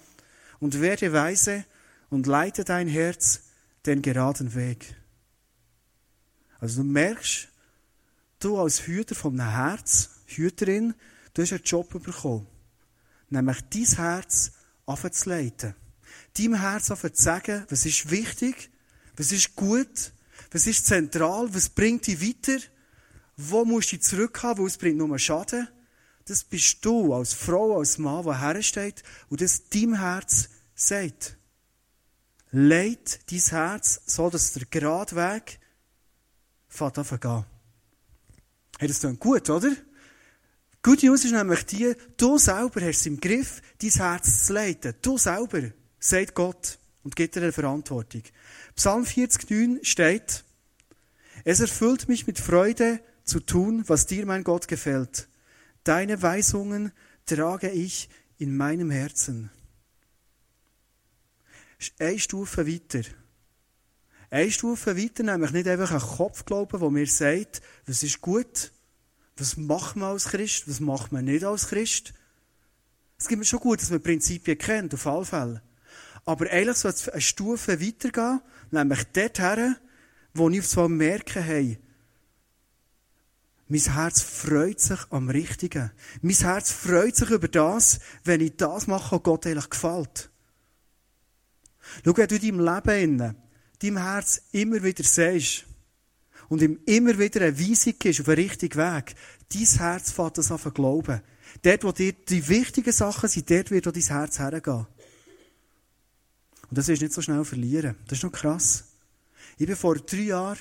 und 0.59 0.81
werde 0.81 1.13
weise 1.13 1.65
und 2.09 2.27
leite 2.27 2.63
dein 2.63 2.87
Herz 2.87 3.41
den 3.85 4.01
geraden 4.01 4.55
Weg. 4.55 4.95
Also 6.59 6.81
du 6.81 6.87
merkst, 6.87 7.49
du 8.39 8.57
als 8.57 8.87
Hüter 8.87 9.15
von 9.15 9.39
einem 9.39 9.51
Herz, 9.51 10.09
Hüterin, 10.27 10.93
du 11.33 11.41
hast 11.41 11.53
einen 11.53 11.63
Job 11.63 11.89
bekommen. 11.91 12.47
Nämlich 13.29 13.61
dein 13.69 13.85
Herz 13.85 14.51
leiten. 15.25 15.75
Deinem 16.37 16.59
Herz 16.59 16.85
zu 16.85 16.95
sagen, 17.13 17.65
was 17.69 17.85
ist 17.85 18.09
wichtig, 18.09 18.69
was 19.15 19.31
ist 19.31 19.55
gut, 19.55 20.11
was 20.51 20.67
ist 20.67 20.85
zentral, 20.85 21.53
was 21.53 21.69
bringt 21.69 22.07
dich 22.07 22.21
weiter, 22.21 22.61
wo 23.37 23.65
musst 23.65 23.91
du 23.91 23.99
zurückhaben, 23.99 24.63
wo 24.63 24.67
es 24.67 24.77
bringt 24.77 24.97
nur 24.97 25.19
Schaden. 25.19 25.67
Das 26.25 26.43
bist 26.43 26.83
du 26.83 27.13
als 27.13 27.33
Frau, 27.33 27.77
als 27.77 27.97
Mann, 27.97 28.25
der 28.25 28.39
hersteht 28.39 29.03
und 29.29 29.41
das 29.41 29.69
deinem 29.69 29.99
Herz 29.99 30.49
sagt. 30.73 31.37
Leit 32.51 33.19
dein 33.31 33.39
Herz 33.39 34.01
so, 34.05 34.29
dass 34.29 34.53
der 34.53 34.65
gerade 34.65 35.15
Weg 35.15 35.59
fährt 36.67 36.97
an 36.97 37.19
gehen. 37.19 37.45
Hey, 38.79 38.87
das 38.87 38.99
klingt 38.99 39.19
gut, 39.19 39.49
oder? 39.49 39.71
Gute 40.81 41.05
News 41.07 41.25
ist 41.25 41.31
nämlich 41.31 41.65
die, 41.65 41.95
du 42.17 42.37
selber 42.37 42.81
hast 42.81 42.99
es 42.99 43.05
im 43.05 43.19
Griff, 43.19 43.61
dein 43.81 43.89
Herz 43.89 44.45
zu 44.45 44.53
leiten. 44.53 44.93
Du 45.01 45.17
selber, 45.17 45.71
sagt 45.99 46.35
Gott 46.35 46.77
und 47.03 47.15
gibt 47.15 47.35
dir 47.35 47.41
eine 47.41 47.51
Verantwortung. 47.51 48.23
Psalm 48.75 49.03
40,9 49.03 49.83
steht, 49.83 50.43
es 51.43 51.59
erfüllt 51.59 52.07
mich 52.07 52.27
mit 52.27 52.39
Freude 52.39 52.99
zu 53.25 53.39
tun, 53.39 53.83
was 53.87 54.05
dir, 54.05 54.25
mein 54.25 54.43
Gott, 54.43 54.67
gefällt. 54.67 55.27
Deine 55.83 56.21
Weisungen 56.21 56.91
trage 57.25 57.69
ich 57.69 58.09
in 58.37 58.55
meinem 58.55 58.91
Herzen 58.91 59.49
eine 61.99 62.19
Stufe 62.19 62.67
weiter. 62.67 63.01
Eine 64.29 64.51
Stufe 64.51 64.97
weiter, 64.97 65.23
nämlich 65.23 65.51
nicht 65.51 65.67
einfach 65.67 65.91
ein 65.91 65.99
Kopfglauben, 65.99 66.79
der 66.79 66.89
mir 66.89 67.07
sagt, 67.07 67.61
was 67.85 68.03
ist 68.03 68.21
gut, 68.21 68.71
was 69.37 69.57
macht 69.57 69.95
man 69.95 70.11
als 70.11 70.25
Christ, 70.25 70.67
was 70.67 70.79
macht 70.79 71.11
man 71.11 71.25
nicht 71.25 71.43
als 71.43 71.67
Christ. 71.67 72.13
Es 73.17 73.27
gibt 73.27 73.39
mir 73.39 73.45
schon 73.45 73.59
gut, 73.59 73.81
dass 73.81 73.91
man 73.91 74.01
Prinzipien 74.01 74.57
kennt, 74.57 74.93
auf 74.93 75.07
alle 75.07 75.25
Fälle. 75.25 75.61
Aber 76.25 76.49
eigentlich 76.49 76.77
soll 76.77 76.91
es 76.91 77.07
eine 77.07 77.21
Stufe 77.21 77.79
weitergehen, 77.79 78.41
nämlich 78.71 79.03
dorthin, 79.13 79.75
wo 80.33 80.49
ich 80.49 80.59
auf 80.59 80.67
zwei 80.67 80.87
merke, 80.87 81.41
hey, 81.41 81.77
mein 83.67 83.81
Herz 83.81 84.21
freut 84.21 84.79
sich 84.79 84.99
am 85.09 85.29
Richtigen. 85.29 85.91
Mein 86.21 86.35
Herz 86.35 86.71
freut 86.71 87.15
sich 87.15 87.29
über 87.31 87.47
das, 87.47 87.99
wenn 88.23 88.41
ich 88.41 88.57
das 88.57 88.85
mache, 88.87 89.15
was 89.15 89.23
Gott 89.23 89.47
eigentlich 89.47 89.69
gefällt. 89.69 90.29
Schau, 92.03 92.17
wenn 92.17 92.27
du 92.27 92.35
in 92.35 92.41
deinem 92.41 92.59
Leben, 92.59 93.19
in 93.19 93.35
deinem 93.81 93.97
Herz 93.97 94.41
immer 94.51 94.83
wieder 94.83 95.03
siehst 95.03 95.65
und 96.47 96.61
ihm 96.61 96.79
immer 96.85 97.17
wieder 97.17 97.41
eine 97.41 97.59
Weisung 97.59 97.93
gibst 97.97 98.19
auf 98.19 98.27
den 98.27 98.35
richtigen 98.35 98.77
Weg, 98.77 99.15
dein 99.51 99.65
Herz 99.65 100.11
fängt 100.11 100.37
das 100.37 100.51
an 100.51 100.59
zu 100.59 100.71
glauben. 100.71 101.21
Dort, 101.63 101.83
wo 101.83 101.91
dir 101.91 102.13
die 102.13 102.47
wichtigen 102.47 102.91
Sachen 102.91 103.29
sind, 103.29 103.49
dort 103.49 103.71
wird 103.71 103.87
auch 103.87 103.91
dein 103.91 104.03
Herz 104.03 104.39
hergehen. 104.39 104.87
Und 106.69 106.77
das 106.77 106.87
wirst 106.87 107.01
du 107.01 107.05
nicht 107.05 107.13
so 107.13 107.21
schnell 107.21 107.45
verlieren. 107.45 107.95
Das 108.07 108.19
ist 108.19 108.23
noch 108.23 108.31
krass. 108.31 108.85
Ich 109.57 109.65
bin 109.65 109.75
vor 109.75 109.95
drei 109.95 110.17
Jahren 110.17 110.59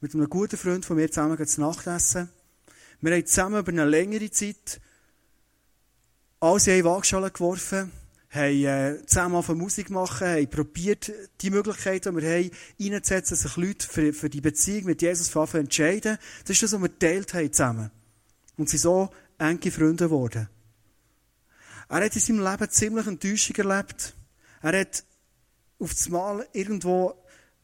mit 0.00 0.14
einem 0.14 0.28
guten 0.28 0.56
Freund 0.56 0.84
von 0.84 0.96
mir 0.96 1.10
zusammen 1.10 1.46
zu 1.46 1.60
Nacht 1.60 1.86
essen. 1.86 2.28
Wir 3.00 3.14
haben 3.14 3.26
zusammen 3.26 3.60
über 3.60 3.72
eine 3.72 3.84
längere 3.84 4.30
Zeit 4.30 4.80
alles 6.40 6.66
in 6.66 6.74
eine 6.74 6.84
Waagschale 6.84 7.30
geworfen 7.30 7.92
haben 8.30 8.64
äh, 8.64 9.06
zusammen 9.06 9.34
auf 9.34 9.48
Musik 9.48 9.90
machen, 9.90 10.28
haben 10.28 10.48
probiert, 10.48 11.12
die 11.40 11.50
Möglichkeiten, 11.50 12.14
die 12.14 12.22
wir 12.22 12.30
haben, 12.30 12.50
einzusetzen, 12.94 13.36
sich 13.36 13.56
Leute 13.56 13.88
für, 13.88 14.12
für 14.12 14.30
die 14.30 14.40
Beziehung 14.40 14.84
mit 14.84 15.02
Jesus 15.02 15.34
entscheiden. 15.34 16.16
Das 16.42 16.50
ist 16.50 16.62
das, 16.62 16.72
was 16.72 16.80
wir 16.80 16.88
geteilt 16.88 17.34
haben 17.34 17.52
zusammen. 17.52 17.90
Und 18.56 18.68
sie 18.68 18.78
so 18.78 19.10
enge 19.38 19.70
Freunde 19.72 20.04
geworden. 20.04 20.48
Er 21.88 22.04
hat 22.04 22.14
in 22.14 22.20
seinem 22.20 22.44
Leben 22.44 22.70
ziemlich 22.70 23.06
Enttäuschung 23.06 23.56
erlebt. 23.56 24.14
Er 24.62 24.78
hat 24.78 25.04
auf 25.80 25.92
das 25.92 26.08
Mal 26.08 26.46
irgendwo 26.52 27.19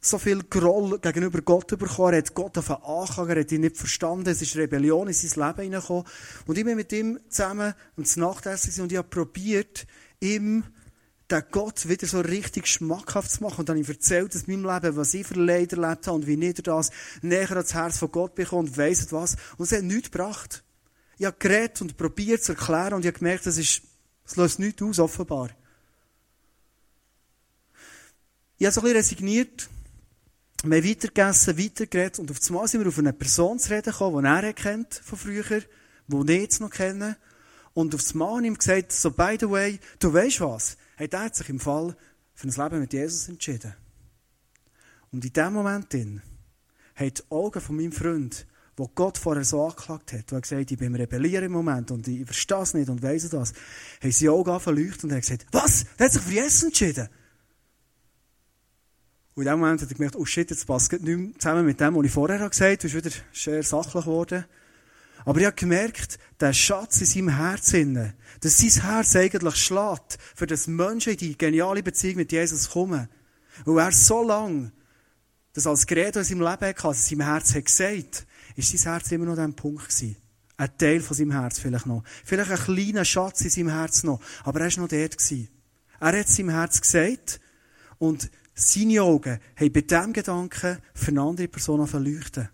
so 0.07 0.19
viel 0.19 0.43
Groll 0.45 0.99
gegenüber 1.01 1.43
Gott 1.43 1.69
bekommen. 1.69 2.15
Er 2.15 2.19
hat 2.19 2.35
Gott 2.35 2.57
auf 2.59 2.71
angefangen, 2.71 3.31
er 3.31 3.41
hat 3.41 3.53
ihn 3.53 3.63
nicht 3.63 3.77
verstanden. 3.77 4.29
Es 4.29 4.41
ist 4.41 4.57
Rebellion 4.57 5.09
in 5.09 5.15
sein 5.15 5.47
Leben 5.47 5.63
hineingekommen. 5.63 6.05
Und 6.47 6.59
ich 6.59 6.65
bin 6.65 6.77
mit 6.77 6.93
ihm 6.93 7.19
zusammen 7.29 7.75
und 7.97 8.17
Nachtessen 8.17 8.83
und 8.83 8.93
ich 8.93 8.99
habe 8.99 9.09
probiert, 9.09 9.87
ihm 10.21 10.65
den 11.31 11.43
Gott 11.51 11.89
wieder 11.89 12.07
so 12.07 12.21
richtig 12.21 12.69
schmackhaft 12.69 13.31
zu 13.31 13.43
machen. 13.43 13.61
Und 13.61 13.69
dann 13.69 13.77
habe 13.77 13.83
ich 13.83 13.89
erzählt 13.89 14.35
aus 14.35 14.47
meinem 14.47 14.65
Leben, 14.65 14.97
was 14.97 15.15
ich 15.15 15.27
für 15.27 15.35
Leid 15.35 15.73
erlebt 15.73 16.07
habe 16.07 16.17
und 16.17 16.27
wie 16.27 16.37
nicht 16.37 16.67
das 16.67 16.91
näher 17.23 17.51
ans 17.51 17.75
Herz 17.75 17.99
von 17.99 18.13
Gott 18.13 18.35
bekommt 18.35 18.71
und 18.71 18.77
weiss 18.77 19.11
was. 19.13 19.37
Und 19.57 19.65
es 19.65 19.73
hat 19.73 19.83
nichts 19.83 20.11
gebracht. 20.11 20.63
Ich 21.19 21.27
habe 21.27 21.37
geredet 21.39 21.81
und 21.81 21.97
probiert 21.97 22.45
zu 22.45 22.53
erklären 22.53 22.95
und 22.95 23.01
ich 23.01 23.09
habe 23.09 23.19
gemerkt, 23.19 23.47
das 23.47 23.59
ist, 23.59 23.83
es 24.25 24.37
löst 24.37 24.59
nichts 24.59 24.83
aus, 24.83 24.99
offenbar. 24.99 25.51
Ich 28.59 28.67
habe 28.67 28.73
so 28.73 28.81
ein 28.81 28.85
bisschen 28.85 28.97
resigniert. 28.97 29.69
Wir 30.67 30.79
haben 30.79 30.89
weitergegessen, 30.89 31.59
weitergeredet 31.59 32.19
und 32.19 32.29
auf 32.29 32.39
einmal 32.49 32.67
sind 32.67 32.81
wir 32.81 32.89
auf 32.89 32.99
eine 32.99 33.13
Person 33.13 33.57
zu 33.61 33.71
reden 33.71 33.93
gekommen, 33.93 34.25
die 34.25 34.47
er 34.47 34.53
kennt 34.53 34.95
von 34.95 35.17
früher, 35.17 35.63
die 36.09 36.33
ich 36.33 36.41
jetzt 36.41 36.61
noch 36.61 36.71
kenne. 36.71 37.17
Und 37.73 37.95
auf 37.95 38.03
einmal 38.11 38.31
habe 38.31 38.43
ich 38.43 38.47
ihm 38.49 38.59
gesagt, 38.59 38.91
so 38.91 39.13
by 39.13 39.37
the 39.39 39.49
way, 39.49 39.79
du 40.01 40.13
weißt 40.13 40.41
was? 40.41 40.77
Hey, 40.97 41.07
der 41.07 41.21
hat 41.21 41.37
sich 41.37 41.49
im 41.51 41.61
Fall 41.61 41.97
für 42.35 42.49
ein 42.49 42.65
Leben 42.65 42.81
mit 42.81 42.93
Jesus 42.93 43.29
entschieden. 43.29 43.75
Und 45.13 45.25
in 45.25 45.33
dem 45.33 45.53
Moment 45.53 45.95
haben 45.95 46.23
die 46.99 47.23
Augen 47.31 47.61
von 47.61 47.77
meinem 47.77 47.93
Freund, 47.93 48.45
wo 48.77 48.89
Gott 48.89 49.19
vorher 49.19 49.45
so 49.45 49.63
angeklagt 49.63 50.15
hat, 50.15 50.33
wo 50.33 50.35
er 50.35 50.41
gesagt 50.41 50.63
hat, 50.63 50.71
ich 50.73 50.79
bin 50.79 50.97
rebellieren 50.97 51.45
im 51.45 51.53
Moment 51.53 51.93
und 51.93 52.09
ich 52.09 52.25
verstehe 52.25 52.63
es 52.63 52.75
nicht 52.75 52.89
und 52.89 53.03
weiss 53.03 53.29
das, 53.29 53.53
haben 54.03 54.13
sie 54.13 54.29
Augen 54.29 54.51
angefangen 54.51 54.93
und 55.01 55.11
er 55.11 55.17
hat 55.17 55.23
gesagt, 55.23 55.47
was? 55.53 55.87
Der 55.97 56.07
hat 56.07 56.13
sich 56.13 56.23
für 56.23 56.33
Jesus 56.33 56.65
entschieden? 56.65 57.09
Und 59.37 59.43
in 59.43 59.51
dem 59.51 59.61
Moment 59.61 59.83
hat 59.83 59.91
er 59.91 59.95
gemerkt, 59.95 60.17
oh 60.17 60.25
shit, 60.25 60.51
jetzt 60.51 60.67
passt 60.67 60.91
nicht 60.91 61.05
mehr 61.05 61.39
zusammen 61.39 61.67
mit 61.67 61.79
dem, 61.79 61.95
was 61.95 62.07
ich 62.07 62.11
vorher 62.11 62.39
gesagt 62.49 62.61
habe. 62.63 62.77
Du 62.79 62.83
bist 62.85 62.95
wieder 62.95 63.17
sehr 63.35 63.63
sachlich 63.63 64.05
geworden. 64.05 64.47
Aber 65.27 65.39
ich 65.39 65.45
habe 65.45 65.55
gemerkt, 65.55 66.19
der 66.41 66.55
Schatz 66.55 67.01
in 67.03 67.07
seinem 67.07 67.37
Herzen, 67.37 68.15
dass 68.41 68.59
sein 68.59 68.83
Herz 68.83 69.15
eigentlich 69.15 69.57
schlägt, 69.57 70.17
für 70.35 70.47
das 70.47 70.67
Menschen 70.67 71.13
in 71.13 71.19
die 71.19 71.37
geniale 71.37 71.83
Beziehung 71.83 72.17
mit 72.17 72.33
Jesus 72.33 72.71
kommen. 72.71 73.11
Weil 73.67 73.85
er 73.85 73.93
so 73.93 74.23
lange 74.23 74.73
das 75.53 75.67
als 75.67 75.87
Gerät 75.87 76.17
in 76.17 76.25
seinem 76.25 76.41
Leben 76.41 76.67
hatte, 76.67 76.89
in 76.89 76.95
seinem 76.95 77.21
Herz 77.21 77.55
hat 77.55 77.67
gesagt, 77.67 78.27
ist 78.55 78.79
sein 78.79 78.93
Herz 78.93 79.13
immer 79.13 79.27
noch 79.27 79.33
an 79.33 79.51
diesem 79.51 79.55
Punkt 79.57 79.89
gewesen. 79.89 80.17
Ein 80.57 80.79
Teil 80.79 81.01
von 81.01 81.15
seinem 81.15 81.33
Herz 81.33 81.59
vielleicht 81.59 81.85
noch. 81.85 82.05
Vielleicht 82.25 82.51
ein 82.51 82.57
kleiner 82.57 83.05
Schatz 83.05 83.43
in 83.43 83.51
seinem 83.51 83.69
Herz 83.69 84.03
noch. 84.03 84.19
Aber 84.45 84.61
er 84.61 84.75
war 84.75 84.83
noch 84.83 84.89
dort 84.89 85.19
gewesen. 85.19 85.49
Er 86.01 86.19
hat 86.19 86.29
seinem 86.29 86.49
Herz 86.49 86.81
gesagt 86.81 87.39
und 87.99 88.31
seine 88.57 89.03
Augen 89.03 89.39
haben 89.55 89.73
bei 89.73 89.83
diesem 89.83 90.13
Gedanken 90.15 90.79
für 90.95 91.11
eine 91.11 91.21
andere 91.21 91.47
Person 91.47 91.87
verleuchten. 91.87 92.49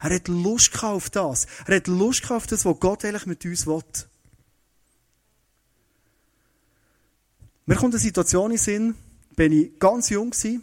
Er 0.00 0.14
hat 0.14 0.28
Lust 0.28 0.82
auf 0.84 1.10
das. 1.10 1.46
Er 1.66 1.76
hat 1.76 1.86
Lust 1.86 2.30
auf 2.30 2.46
das, 2.46 2.64
was 2.66 2.78
Gott 2.78 3.04
eigentlich 3.04 3.26
mit 3.26 3.44
uns 3.46 3.66
will. 3.66 3.82
Mir 7.64 7.76
kommt 7.76 7.94
eine 7.94 8.00
Situation 8.00 8.50
in 8.50 8.56
den 8.56 8.62
Sinn, 8.62 8.94
bin 9.34 9.52
ich 9.52 9.78
ganz 9.78 10.10
jung 10.10 10.32
war, 10.32 10.60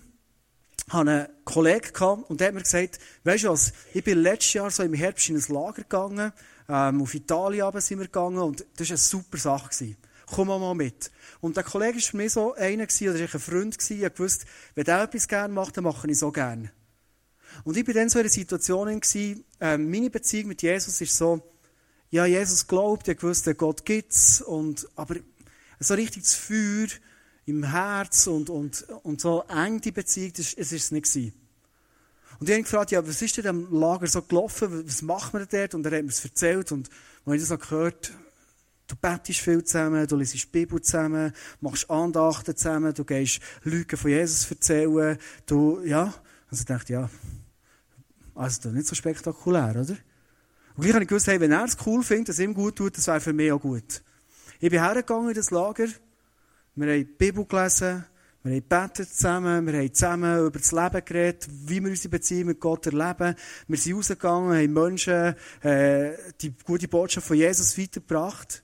hatte 0.90 1.10
einen 1.10 1.28
Kollegen 1.44 2.24
und 2.28 2.40
der 2.40 2.48
hat 2.48 2.54
mir 2.54 2.62
gesagt, 2.62 3.00
weisst 3.24 3.44
du 3.44 3.50
was, 3.50 3.74
ich 3.94 4.04
bin 4.04 4.20
letztes 4.20 4.54
Jahr 4.54 4.72
so 4.72 4.84
im 4.84 4.94
Herbst 4.94 5.30
in 5.30 5.36
ein 5.36 5.44
Lager 5.50 5.82
gegangen, 5.82 6.32
ähm, 6.70 7.02
auf 7.02 7.14
Italien 7.14 7.82
sind 7.82 8.00
wir 8.00 8.06
gegangen 8.06 8.38
und 8.38 8.66
das 8.78 8.88
war 8.88 8.94
eine 8.94 8.98
super 8.98 9.38
Sache. 9.38 9.70
Gewesen 9.70 9.98
komm 10.34 10.48
mal 10.48 10.74
mit. 10.74 11.12
Und 11.42 11.56
der 11.56 11.64
Kollege 11.64 11.96
war 11.96 12.02
für 12.02 12.18
mich 12.18 12.34
so 12.34 12.54
einer, 12.54 12.84
oder 12.84 13.20
ein 13.20 13.28
Freund, 13.28 13.78
ich 13.90 14.20
wusste, 14.20 14.46
wenn 14.76 14.84
der 14.84 15.04
etwas 15.04 15.28
gerne 15.28 15.54
macht, 15.54 15.78
dann 15.78 15.84
mache 15.84 16.10
ich 16.10 16.18
so 16.18 16.32
gerne. 16.32 16.72
Und 17.64 17.78
ich 17.78 17.86
war 17.86 17.94
dann 17.94 18.10
so 18.10 18.20
in 18.20 18.24
einer 18.24 18.30
Situation, 18.30 19.02
äh, 19.60 19.78
meine 19.78 20.10
Beziehung 20.10 20.48
mit 20.48 20.62
Jesus 20.62 21.00
ist 21.00 21.16
so, 21.16 21.42
ja, 22.10 22.26
Jesus 22.26 22.68
glaubt, 22.68 23.08
ich 23.08 23.22
wusste, 23.22 23.56
Gott 23.56 23.86
gibt's, 23.86 24.42
und, 24.42 24.88
aber 24.96 25.16
so 25.80 25.94
richtig 25.94 26.24
das 26.24 26.34
Feuer 26.34 26.88
im 27.46 27.64
Herz 27.64 28.28
und, 28.28 28.50
und, 28.50 28.88
und 29.04 29.22
so 29.22 29.44
eng 29.50 29.82
die 29.82 29.92
Beziehung, 29.92 30.34
das, 30.34 30.54
es 30.54 30.72
ist 30.72 30.86
es 30.86 30.92
nicht 30.92 31.12
gewesen. 31.12 31.34
Und 32.40 32.50
ich 32.50 32.54
habe 32.54 32.64
gefragt, 32.64 32.92
ja, 32.92 33.08
was 33.08 33.22
ist 33.22 33.38
denn 33.38 33.48
am 33.48 33.72
Lager 33.72 34.08
so 34.08 34.22
gelaufen, 34.22 34.86
was 34.86 35.02
machen 35.02 35.40
wir 35.40 35.46
dort? 35.46 35.76
Und 35.76 35.86
er 35.86 35.98
hat 35.98 36.04
mir 36.04 36.10
es 36.10 36.24
erzählt, 36.24 36.72
und 36.72 36.90
als 37.26 37.36
ich 37.36 37.42
das 37.42 37.50
so 37.50 37.58
gehört 37.58 38.12
Du 38.88 38.96
betest 38.96 39.40
viel 39.40 39.64
zusammen, 39.64 40.06
du 40.08 40.16
liest 40.18 40.34
die 40.34 40.48
Bibel 40.48 40.82
zusammen, 40.82 41.32
machst 41.62 41.90
Andachten 41.90 42.56
zusammen, 42.56 42.94
du 42.94 43.06
gehst 43.06 43.40
Lügen 43.64 43.98
von 43.98 44.12
Jesus 44.12 44.50
erzählen, 44.50 45.18
du, 45.46 45.82
ja. 45.84 46.14
Also 46.50 46.62
ich 46.62 46.66
dachte, 46.66 46.94
ja, 46.94 47.10
also 48.36 48.58
das 48.58 48.66
ist 48.66 48.74
nicht 48.74 48.88
so 48.88 48.96
spektakulär, 48.96 49.72
oder? 49.72 49.98
Und 50.76 50.82
gleich 50.82 50.94
habe 50.94 51.04
ich 51.04 51.10
gewusst, 51.10 51.28
hey, 51.28 51.40
wenn 51.40 51.52
er 51.52 51.66
es 51.66 51.78
cool 51.86 52.04
findet, 52.04 52.30
dass 52.30 52.40
es 52.40 52.44
ihm 52.44 52.54
gut 52.54 52.76
tut, 52.76 52.98
das 52.98 53.08
wäre 53.08 53.22
für 53.22 53.34
mich 53.34 53.52
auch 53.52 53.62
gut. 53.62 54.04
Ich 54.60 54.70
bin 54.70 54.82
hergegangen 54.82 55.30
in 55.30 55.36
das 55.36 55.52
Lager, 55.52 55.88
wir 56.76 56.88
haben 56.88 56.98
die 56.98 57.04
Bibel 57.04 57.46
gelesen, 57.46 58.06
wir 58.44 58.52
haben 58.52 58.60
gebetet 58.60 59.10
zusammen, 59.10 59.66
wir 59.66 59.74
haben 59.74 59.94
zusammen 59.94 60.48
über 60.48 60.60
das 60.60 60.72
Leben 60.72 61.06
geredet, 61.06 61.48
wie 61.50 61.82
wir 61.82 61.90
unsere 61.90 62.10
Beziehung 62.10 62.48
mit 62.48 62.60
Gott 62.60 62.86
erleben. 62.88 63.36
Wir 63.68 63.78
sind 63.78 63.96
rausgegangen, 63.96 64.58
haben 64.58 64.74
Menschen 64.74 65.36
äh, 65.62 66.18
die 66.42 66.54
gute 66.66 66.90
Botschaft 66.90 67.28
von 67.28 67.38
Jesus 67.38 67.78
weitergebracht. 67.78 68.64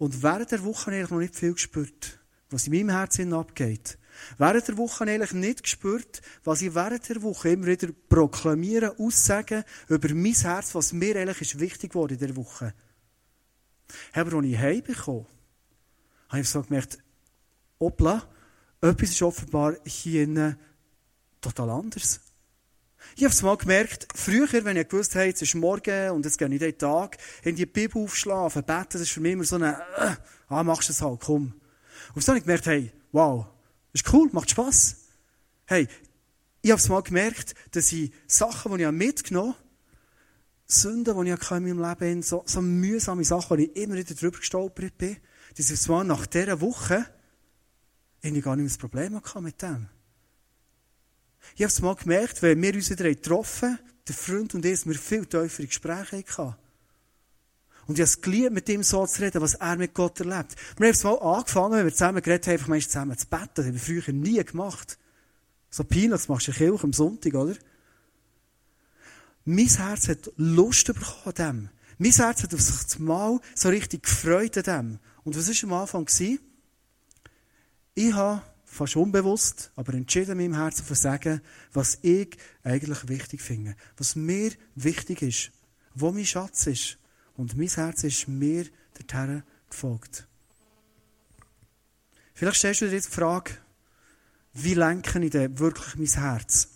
Und 0.00 0.22
während 0.22 0.50
der 0.50 0.64
Woche 0.64 0.86
habe 0.86 1.02
ich 1.02 1.10
noch 1.10 1.18
nicht 1.18 1.36
viel 1.36 1.52
gespürt, 1.52 2.18
was 2.48 2.66
in 2.66 2.72
meinem 2.72 2.88
Herzen 2.88 3.34
abgeht. 3.34 3.98
Während 4.38 4.66
der 4.66 4.78
Woche 4.78 5.04
habe 5.04 5.22
ich 5.22 5.32
nicht 5.34 5.62
gespürt, 5.62 6.22
was 6.42 6.62
ich 6.62 6.74
während 6.74 7.06
der 7.06 7.20
Woche 7.20 7.50
immer 7.50 7.66
wieder 7.66 7.88
proklamieren, 8.08 8.98
aussagen 8.98 9.62
über 9.88 10.14
mein 10.14 10.32
Herz, 10.32 10.74
was 10.74 10.94
mir 10.94 11.16
eigentlich 11.16 11.42
ist 11.42 11.60
wichtig 11.60 11.94
wurde 11.94 12.14
in 12.14 12.20
der 12.20 12.34
Woche. 12.34 12.72
Aber 14.14 14.38
als 14.38 14.46
ich 14.46 14.58
heimbekomme, 14.58 15.26
habe 16.30 16.40
ich 16.40 16.48
so 16.48 16.62
gemerkt, 16.62 16.96
hoppla, 17.78 18.26
etwas 18.80 19.10
ist 19.10 19.20
offenbar 19.20 19.76
hier 19.84 20.56
total 21.42 21.68
anders. 21.68 22.20
Ich 23.20 23.24
habe 23.24 23.34
es 23.34 23.42
mal 23.42 23.58
gemerkt, 23.58 24.08
früher, 24.14 24.64
wenn 24.64 24.78
ich 24.78 24.88
gewusst 24.88 25.14
habe, 25.14 25.28
es 25.28 25.42
ist 25.42 25.54
morgen 25.54 26.12
und 26.12 26.24
es 26.24 26.38
geht 26.38 26.48
nicht 26.48 26.62
den 26.62 26.78
Tag, 26.78 27.18
in 27.42 27.54
die 27.54 27.66
Bibel 27.66 28.02
aufschlafen, 28.02 28.64
beten, 28.64 28.86
das 28.92 29.02
ist 29.02 29.10
für 29.10 29.20
mich 29.20 29.32
immer 29.32 29.44
so 29.44 29.56
eine, 29.56 29.76
äh, 29.98 30.16
ah, 30.48 30.62
machst 30.62 30.88
du 30.88 30.94
es 30.94 31.02
halt, 31.02 31.20
komm. 31.20 31.52
Und 32.14 32.24
so 32.24 32.28
habe 32.28 32.38
ich 32.38 32.44
gemerkt, 32.44 32.64
hey, 32.64 32.90
wow, 33.12 33.44
ist 33.92 34.10
cool, 34.10 34.30
macht 34.32 34.48
Spass. 34.48 34.96
Hey, 35.66 35.86
ich 36.62 36.70
habe 36.70 36.80
es 36.80 36.88
mal 36.88 37.02
gemerkt, 37.02 37.54
dass 37.72 37.92
ich 37.92 38.10
Sachen, 38.26 38.74
die 38.78 38.84
ich 38.84 38.90
mitgenommen 38.90 39.52
habe, 39.52 39.64
Sünden, 40.66 41.22
die 41.22 41.30
ich 41.30 41.50
in 41.50 41.62
meinem 41.62 41.90
Leben 41.90 42.22
so, 42.22 42.42
so 42.46 42.62
mühsame 42.62 43.24
Sachen, 43.24 43.58
die 43.58 43.66
ich 43.66 43.76
immer 43.76 43.96
wieder 43.96 44.14
drüber 44.14 44.38
gestolpert 44.38 44.96
bin, 44.96 45.18
dass 45.58 45.68
ich 45.68 45.78
zwar 45.78 46.04
nach 46.04 46.24
dieser 46.24 46.62
Woche 46.62 47.04
ich 48.22 48.42
gar 48.42 48.56
nicht 48.56 48.62
mehr 48.62 48.70
das 48.70 48.78
Problem 48.78 49.20
mit 49.42 49.60
dem. 49.60 49.90
Ich 51.54 51.62
habe 51.62 51.72
es 51.72 51.80
mal 51.80 51.94
gemerkt, 51.94 52.42
wenn 52.42 52.60
wir 52.62 52.74
uns 52.74 52.90
wieder 52.90 53.04
getroffen 53.04 53.70
haben, 53.70 53.90
der 54.06 54.14
Freund 54.14 54.54
und 54.54 54.64
ich, 54.64 54.86
wir 54.86 54.94
viel 54.94 55.26
tiefere 55.26 55.66
Gespräche 55.66 56.24
hatten. 56.36 56.54
Und 57.86 57.94
ich 57.98 58.02
habe 58.02 58.10
es 58.10 58.20
geliebt, 58.20 58.52
mit 58.52 58.68
ihm 58.68 58.82
so 58.82 59.04
zu 59.06 59.20
reden, 59.20 59.42
was 59.42 59.54
er 59.54 59.76
mit 59.76 59.94
Gott 59.94 60.20
erlebt. 60.20 60.54
Wir 60.76 60.86
haben 60.86 60.94
es 60.94 61.02
mal 61.02 61.18
angefangen, 61.18 61.72
wenn 61.72 61.84
wir 61.86 61.92
zusammen 61.92 62.22
geredet 62.22 62.46
haben, 62.46 62.52
einfach 62.52 62.68
mal 62.68 62.80
zusammen 62.80 63.18
zu 63.18 63.26
beten. 63.26 63.50
Das 63.54 63.66
haben 63.66 63.72
wir 63.72 63.80
früher 63.80 64.12
nie 64.12 64.44
gemacht. 64.44 64.98
So 65.70 65.84
Peanuts 65.84 66.28
machst 66.28 66.46
du 66.46 66.52
in 66.52 66.56
Kirche 66.56 66.84
am 66.84 66.92
Sonntag, 66.92 67.34
oder? 67.34 67.56
Mein 69.44 69.66
Herz 69.66 70.08
hat 70.08 70.30
Lust 70.36 70.86
bekommen 70.86 71.20
an 71.24 71.34
dem. 71.34 71.68
Mein 71.98 72.12
Herz 72.12 72.42
hat 72.42 72.54
auf 72.54 72.60
sich 72.60 72.98
Mal 72.98 73.40
so 73.54 73.68
richtig 73.68 74.04
gefreut 74.04 74.56
an 74.58 74.62
dem. 74.62 74.98
Und 75.24 75.36
was 75.36 75.48
war 75.48 75.70
am 75.70 75.80
Anfang? 75.80 76.06
Ich 77.94 78.12
habe 78.14 78.42
fast 78.70 78.94
unbewusst, 78.94 79.72
aber 79.74 79.94
entschieden 79.94 80.38
in 80.38 80.52
meinem 80.52 80.62
Herzen 80.62 80.86
zu 80.86 80.94
sagen, 80.94 81.40
was 81.72 81.98
ich 82.02 82.36
eigentlich 82.62 83.08
wichtig 83.08 83.42
finde. 83.42 83.74
Was 83.96 84.14
mir 84.14 84.52
wichtig 84.76 85.22
ist. 85.22 85.50
Wo 85.94 86.12
mein 86.12 86.24
Schatz 86.24 86.66
ist. 86.68 86.96
Und 87.36 87.56
mein 87.56 87.68
Herz 87.68 88.04
ist 88.04 88.28
mir 88.28 88.66
dorthin 88.94 89.42
gefolgt. 89.68 90.28
Vielleicht 92.32 92.58
stellst 92.58 92.80
du 92.80 92.86
dir 92.86 92.94
jetzt 92.94 93.08
die 93.08 93.14
Frage, 93.14 93.52
wie 94.54 94.74
lenke 94.74 95.18
ich 95.18 95.30
denn 95.30 95.58
wirklich 95.58 95.96
mein 95.96 96.22
Herz? 96.22 96.68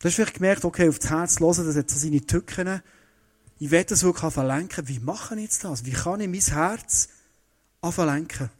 Du 0.00 0.08
hast 0.08 0.14
vielleicht 0.14 0.34
gemerkt, 0.34 0.64
okay, 0.64 0.88
auf 0.88 0.98
das 0.98 1.10
Herz 1.10 1.40
hören, 1.40 1.66
das 1.66 1.76
hat 1.76 1.90
so 1.90 1.98
seine 1.98 2.20
Tücken. 2.20 2.82
Ich 3.58 3.70
will 3.70 3.84
das 3.84 4.02
wirklich 4.02 4.36
lenken. 4.36 4.88
Wie 4.88 4.98
mache 4.98 5.36
ich 5.36 5.42
jetzt 5.42 5.64
das? 5.64 5.84
Wie 5.84 5.92
kann 5.92 6.20
ich 6.20 6.28
mein 6.28 6.56
Herz 6.56 7.08
lenken? 7.96 8.50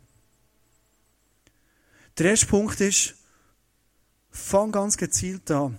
Der 2.18 2.30
erste 2.30 2.46
Punkt 2.46 2.80
ist, 2.80 3.14
fang 4.30 4.72
ganz 4.72 4.96
gezielt 4.96 5.50
an, 5.50 5.78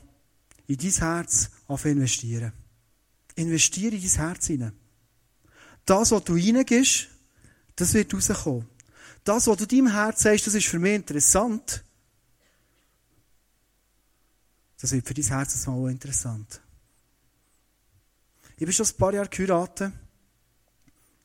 in 0.67 0.78
dein 0.78 0.91
Herz 0.91 1.49
auf 1.67 1.86
investieren. 1.86 2.54
Investiere 3.36 3.95
in 3.95 4.02
dein 4.02 4.12
Herz 4.12 4.47
hinein. 4.47 4.73
Das, 5.86 6.12
was 6.12 6.23
du 6.23 6.34
reingibst, 6.34 7.08
das 7.75 7.93
wird 7.93 8.13
rauskommen. 8.13 8.67
Das, 9.23 9.47
was 9.47 9.58
du 9.58 9.67
deinem 9.67 9.91
Herz 9.91 10.23
sagst, 10.23 10.47
das 10.47 10.54
ist 10.54 10.67
für 10.67 10.80
mich 10.80 10.95
interessant, 10.95 11.84
das 14.80 14.91
wird 14.93 15.06
für 15.06 15.13
dein 15.13 15.25
Herz 15.25 15.67
mal 15.67 15.73
auch 15.73 15.88
interessant. 15.88 16.62
Ich 18.58 18.65
bin 18.65 18.73
schon 18.73 18.86
ein 18.86 18.97
paar 18.97 19.13
Jahre 19.13 19.30
geheiratet 19.30 19.91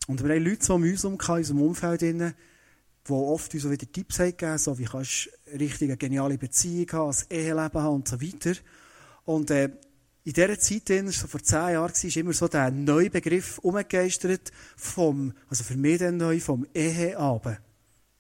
und 0.06 0.22
wir 0.22 0.34
haben 0.34 0.44
Leute 0.44 0.64
so 0.64 0.74
um 0.74 0.84
in 0.84 0.92
unserem 0.92 1.62
Umfeld, 1.62 2.02
die 3.06 3.12
oft 3.12 3.52
uns 3.52 3.70
wieder 3.70 3.92
Tipps 3.92 4.18
haben 4.18 4.30
gegeben, 4.30 4.58
so 4.58 4.78
wie 4.78 4.84
kannst 4.84 5.30
du 5.46 5.58
richtig 5.58 5.90
eine 5.90 5.96
geniale 5.96 6.38
Beziehung 6.38 6.90
haben, 6.92 7.10
ein 7.10 7.36
Eheleben 7.36 7.82
haben 7.82 7.94
und 7.94 8.08
so 8.08 8.20
weiter. 8.20 8.54
Und 9.24 9.50
äh, 9.50 9.70
in 10.26 10.32
dieser 10.32 10.58
Zeit, 10.58 10.88
so 11.12 11.26
vor 11.26 11.42
zehn 11.42 11.74
Jahren, 11.74 11.92
war 11.92 12.16
immer 12.16 12.32
so 12.32 12.48
der 12.48 12.70
neue 12.70 13.10
Begriff 13.10 13.58
umgegeistert 13.58 14.52
vom, 14.76 15.34
also 15.50 15.64
für 15.64 15.76
mich 15.76 15.98
dann 15.98 16.16
neu, 16.16 16.40
vom 16.40 16.66
Eheabend. 16.74 17.58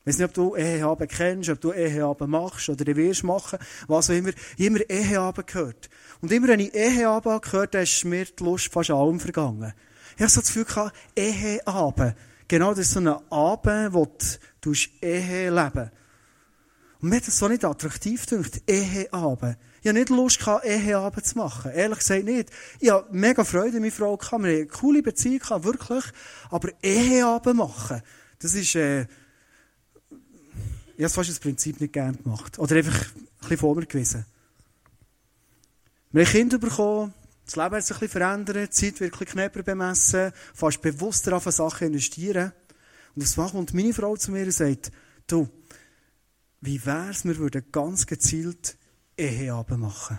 Ich 0.00 0.08
weiß 0.08 0.18
nicht, 0.18 0.28
ob 0.28 0.34
du 0.34 0.54
Eheabend 0.54 1.10
kennst, 1.10 1.48
ob 1.48 1.62
du 1.62 1.72
Eheabend 1.72 2.28
machst 2.28 2.68
oder 2.68 2.84
wirst 2.94 3.24
machen, 3.24 3.58
was 3.88 4.10
auch 4.10 4.14
immer. 4.14 4.32
Ich 4.58 4.66
habe 4.66 4.80
immer 4.80 4.90
Eheabend 4.90 5.46
gehört. 5.46 5.88
Und 6.20 6.30
immer 6.30 6.48
wenn 6.48 6.60
ich 6.60 6.74
Eheabend 6.74 7.40
gehört 7.40 7.74
habe, 7.74 7.84
ist 7.84 8.04
mir 8.04 8.26
die 8.26 8.44
Lust 8.44 8.70
fast 8.70 8.90
allem 8.90 9.18
vergangen. 9.18 9.72
Ich 10.16 10.20
habe 10.20 10.30
so 10.30 10.42
das 10.42 10.48
Gefühl 10.48 10.66
gehabt, 10.66 10.94
Eheabend. 11.16 12.16
Genau, 12.48 12.70
das 12.70 12.80
ist 12.80 12.92
so 12.92 13.00
ein 13.00 13.08
Abend, 13.08 13.94
wo 13.94 14.06
du 14.60 14.72
Ehe 15.00 15.50
leben 15.50 15.90
Und 17.00 17.08
mir 17.08 17.16
hat 17.16 17.26
das 17.26 17.38
so 17.38 17.48
nicht 17.48 17.64
attraktiv 17.64 18.26
gedacht, 18.26 18.62
Eheabend. 18.66 19.56
Ich 19.80 19.88
habe 19.88 19.98
nicht 19.98 20.10
Lust 20.10 20.40
Eheabend 20.62 21.26
zu 21.26 21.38
machen. 21.38 21.70
Ehrlich 21.72 21.98
gesagt 21.98 22.24
nicht. 22.24 22.50
Ich 22.80 22.90
habe 22.90 23.06
mega 23.10 23.44
Freude, 23.44 23.80
meine 23.80 23.90
Frau 23.90 24.16
gehabt. 24.16 24.42
Wir 24.42 24.50
haben 24.50 24.56
eine 24.56 24.66
coole 24.66 25.02
Beziehung 25.02 25.64
wirklich. 25.64 26.04
Aber 26.50 26.70
Eheabend 26.82 27.56
machen, 27.56 28.02
das 28.38 28.54
ist, 28.54 28.74
äh, 28.74 29.02
ich 30.96 31.02
habe 31.02 31.08
fast 31.08 31.30
das 31.30 31.40
Prinzip 31.40 31.80
nicht 31.80 31.92
gern 31.92 32.16
gemacht. 32.22 32.58
Oder 32.58 32.76
einfach 32.76 33.06
ein 33.14 33.26
bisschen 33.40 33.58
vor 33.58 33.74
mir 33.74 33.86
gewesen. 33.86 34.24
Wir 36.12 36.24
haben 36.24 36.32
Kinder 36.32 36.58
bekommen, 36.58 37.12
das 37.44 37.56
Leben 37.56 37.74
hat 37.74 37.84
sich 37.84 37.96
ein 37.96 38.00
bisschen 38.00 38.20
verändert, 38.20 38.56
die 38.56 38.70
Zeit 38.70 39.00
wird 39.00 39.20
ein 39.20 39.26
knapper 39.26 39.62
bemessen, 39.62 40.32
fast 40.54 40.80
bewusster 40.80 41.36
auf 41.36 41.44
Sachen 41.44 41.88
investieren. 41.88 42.52
Und 43.14 43.22
das 43.22 43.36
kommt 43.36 43.74
meine 43.74 43.92
Frau 43.92 44.16
zu 44.16 44.32
mir 44.32 44.44
und 44.44 44.52
sagt, 44.52 44.90
du, 45.26 45.48
wie 46.60 46.84
wär's, 46.84 47.24
wir 47.24 47.36
würden 47.36 47.64
ganz 47.70 48.06
gezielt 48.06 48.76
Eheabend 49.16 49.80
machen. 49.80 50.18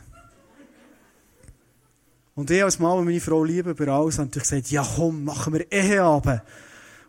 Und 2.35 2.51
ich 2.51 2.63
als 2.63 2.79
Mann 2.79 3.03
meine 3.05 3.21
Frau 3.21 3.43
lieben 3.43 3.71
über 3.71 3.87
alles, 3.87 4.17
habe 4.17 4.27
natürlich 4.27 4.49
gesagt, 4.49 4.69
ja 4.69 4.85
komm, 4.95 5.23
machen 5.23 5.53
wir 5.53 5.71
Eheabend. 5.71 6.41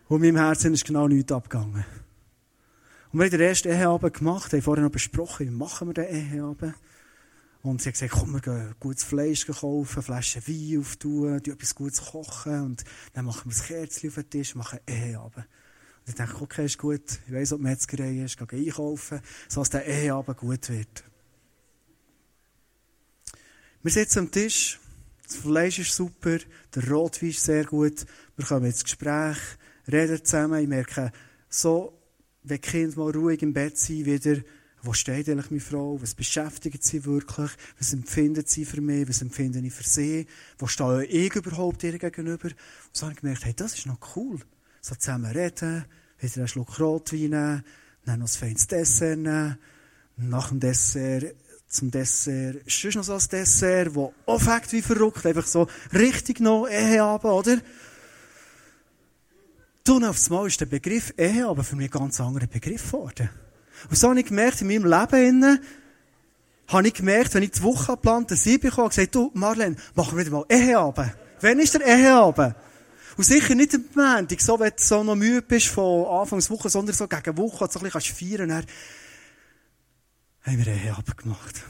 Und 0.07 0.23
in 0.23 0.33
meinem 0.33 0.45
Herzen 0.45 0.73
ist 0.73 0.85
genau 0.85 1.07
nichts 1.07 1.31
abgegangen. 1.31 1.85
Und 3.11 3.19
wir 3.19 3.25
haben 3.25 3.31
den 3.31 3.41
ersten 3.41 3.69
Eheabend 3.69 4.13
gemacht, 4.13 4.51
haben 4.53 4.61
vorher 4.61 4.83
noch 4.83 4.91
besprochen, 4.91 5.47
wie 5.47 5.51
machen 5.51 5.89
wir 5.89 5.93
den 5.93 6.07
Eheabend. 6.07 6.75
Und 7.69 7.81
sie 7.81 7.89
hat 7.89 7.95
gesagt, 7.95 8.13
komm, 8.13 8.33
wir 8.33 8.39
gehen 8.39 8.75
gutes 8.79 9.03
Fleisch 9.03 9.45
kaufen, 9.45 10.01
Flaschen 10.01 10.47
Wein 10.47 10.79
auftun, 10.79 11.35
etwas 11.35 11.75
Gutes 11.75 12.01
kochen. 12.01 12.61
Und 12.61 12.83
dann 13.13 13.25
machen 13.25 13.51
wir 13.51 13.57
das 13.57 13.67
Kerzchen 13.67 14.09
auf 14.09 14.15
den 14.15 14.29
Tisch, 14.29 14.55
machen 14.55 14.79
Eheabend. 14.87 15.35
Und 15.35 15.45
ich 16.07 16.15
dachte, 16.15 16.41
okay, 16.41 16.65
ist 16.65 16.77
gut, 16.77 17.19
ich 17.27 17.33
weiss, 17.33 17.51
ob 17.51 17.59
Metzgerei 17.59 18.23
ist, 18.23 18.37
gehe 18.37 18.59
einkaufen, 18.59 19.19
sodass 19.49 19.69
der 19.71 19.85
Eheabend 19.85 20.37
gut 20.37 20.69
wird. 20.69 21.03
Wir 23.83 23.91
sitzen 23.91 24.19
am 24.19 24.31
Tisch, 24.31 24.79
das 25.25 25.35
Fleisch 25.35 25.79
ist 25.79 25.93
super, 25.93 26.37
der 26.73 26.89
Rotwein 26.89 27.31
ist 27.31 27.43
sehr 27.43 27.65
gut, 27.65 28.05
wir 28.37 28.45
kommen 28.45 28.65
ins 28.65 28.83
Gespräch, 28.83 29.37
reden 29.91 30.23
zusammen, 30.23 30.61
ich 30.61 30.69
merke, 30.69 31.11
so 31.49 31.99
wenn 32.43 32.61
die 32.61 32.61
Kinder 32.61 32.97
mal 32.97 33.11
ruhig 33.11 33.41
im 33.41 33.51
Bett 33.53 33.77
sind, 33.77 34.05
wieder, 34.05 34.41
wo 34.87 34.93
steht 34.93 35.27
eigentlich 35.27 35.51
meine 35.51 35.59
Frau, 35.59 36.01
was 36.01 36.15
beschäftigt 36.15 36.81
sie 36.81 37.03
wirklich, 37.03 37.51
was 37.77 37.91
empfindet 37.91 38.49
sie 38.49 38.63
für 38.63 38.79
mich, 38.79 39.07
was 39.09 39.21
empfinde 39.21 39.59
ich 39.59 39.73
für 39.73 39.83
sie, 39.83 40.25
wo 40.57 40.65
stehe 40.65 41.03
ich 41.03 41.35
überhaupt 41.35 41.83
ihr 41.83 41.99
gegenüber. 41.99 42.47
Und 42.47 42.55
so 42.93 43.05
habe 43.05 43.13
ich 43.13 43.19
gemerkt, 43.19 43.43
hey, 43.43 43.53
das 43.53 43.73
ist 43.73 43.85
noch 43.85 44.15
cool. 44.15 44.39
So 44.79 44.95
zusammen 44.95 45.29
reden, 45.29 45.83
wieder 46.19 46.37
einen 46.37 46.47
Schluck 46.47 46.79
Rotwein 46.79 47.19
nehmen, 47.19 47.63
dann 48.05 48.19
noch 48.19 48.27
ein 48.27 48.39
feines 48.39 48.67
Dessert 48.67 49.19
nehmen, 49.19 49.57
nach 50.15 50.49
dem 50.49 50.61
Dessert 50.61 51.35
zum 51.67 51.91
Dessert, 51.91 52.65
ist 52.65 52.95
noch 52.95 53.03
so 53.03 53.13
ein 53.13 53.27
Dessert, 53.29 53.89
das 53.89 53.97
auch 54.25 54.71
wie 54.71 54.81
verrückt, 54.81 55.25
einfach 55.25 55.47
so 55.47 55.67
richtig 55.91 56.39
noch 56.39 56.65
Ehe 56.65 57.01
haben, 57.01 57.29
oder? 57.29 57.57
Und 59.89 60.03
auf 60.05 60.31
einmal 60.31 60.47
ist 60.47 60.61
der 60.61 60.65
Begriff 60.65 61.13
Ehe 61.17 61.45
aber 61.45 61.65
für 61.65 61.75
mich 61.75 61.93
ein 61.93 61.99
ganz 61.99 62.21
anderer 62.21 62.47
Begriff 62.47 62.85
geworden. 62.91 63.29
Und 63.89 63.97
so 63.97 64.09
habe 64.09 64.19
ich 64.19 64.25
gemerkt, 64.25 64.61
in 64.61 64.67
meinem 64.67 64.85
Leben 64.85 65.59
habe 66.67 66.87
ich 66.87 66.93
gemerkt, 66.93 67.33
wenn 67.33 67.43
ich 67.43 67.51
die 67.51 67.63
Woche 67.63 67.93
geplant 67.93 68.29
habe, 68.31 68.35
sie 68.35 68.57
bekomme, 68.57 68.89
gesagt, 68.89 69.15
du, 69.15 69.31
Marlene, 69.33 69.75
machen 69.95 70.17
wir 70.17 70.25
wieder 70.25 70.37
mal 70.37 70.45
Eheabend. 70.49 71.13
Wann 71.41 71.59
ist 71.59 71.73
der 71.75 71.85
Eheabend? 71.85 72.55
Und 73.15 73.23
sicher 73.23 73.55
nicht 73.55 73.73
am 73.73 73.85
Montag, 73.95 74.41
so, 74.41 74.59
wenn 74.59 74.69
du 74.69 74.83
so 74.83 75.03
noch 75.03 75.15
müde 75.15 75.41
bist 75.41 75.67
von 75.67 76.05
Anfangswoche, 76.05 76.69
sondern 76.69 76.95
so 76.95 77.07
gegen 77.07 77.37
Woche, 77.37 77.67
so 77.71 77.79
ein 77.79 77.89
bisschen 77.89 78.15
feiern 78.15 78.49
kannst. 78.49 78.69
Dann 80.43 80.53
haben 80.53 80.65
wir 80.65 80.73
Eheabend 80.73 81.17
gemacht. 81.17 81.63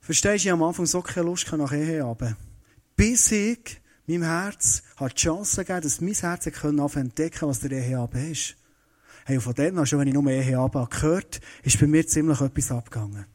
Verstehst 0.00 0.44
du, 0.44 0.48
ich 0.48 0.52
am 0.52 0.62
Anfang 0.62 0.86
so 0.86 1.02
keine 1.02 1.26
Lust 1.26 1.50
nach 1.52 1.72
Eheabend. 1.72 2.36
Bis 2.96 3.30
ich 3.30 3.80
meinem 4.06 4.22
Herz 4.22 4.82
hat 4.96 5.12
die 5.12 5.22
Chance 5.22 5.64
gegeben, 5.64 5.82
dass 5.82 6.00
mein 6.00 6.14
Herz 6.14 6.46
entdecken 6.46 7.48
was 7.48 7.60
der 7.60 7.72
Eheabend 7.72 8.30
ist. 8.30 8.56
Hey, 9.28 9.36
und 9.36 9.42
von 9.42 9.54
dem 9.54 9.76
an, 9.76 9.86
schon 9.86 9.98
wenn 9.98 10.06
ich 10.06 10.14
nur 10.14 10.30
Eheabend 10.30 10.88
gehört 10.88 11.40
ist 11.64 11.80
bei 11.80 11.88
mir 11.88 12.06
ziemlich 12.06 12.40
etwas 12.40 12.70
abgegangen. 12.70 13.26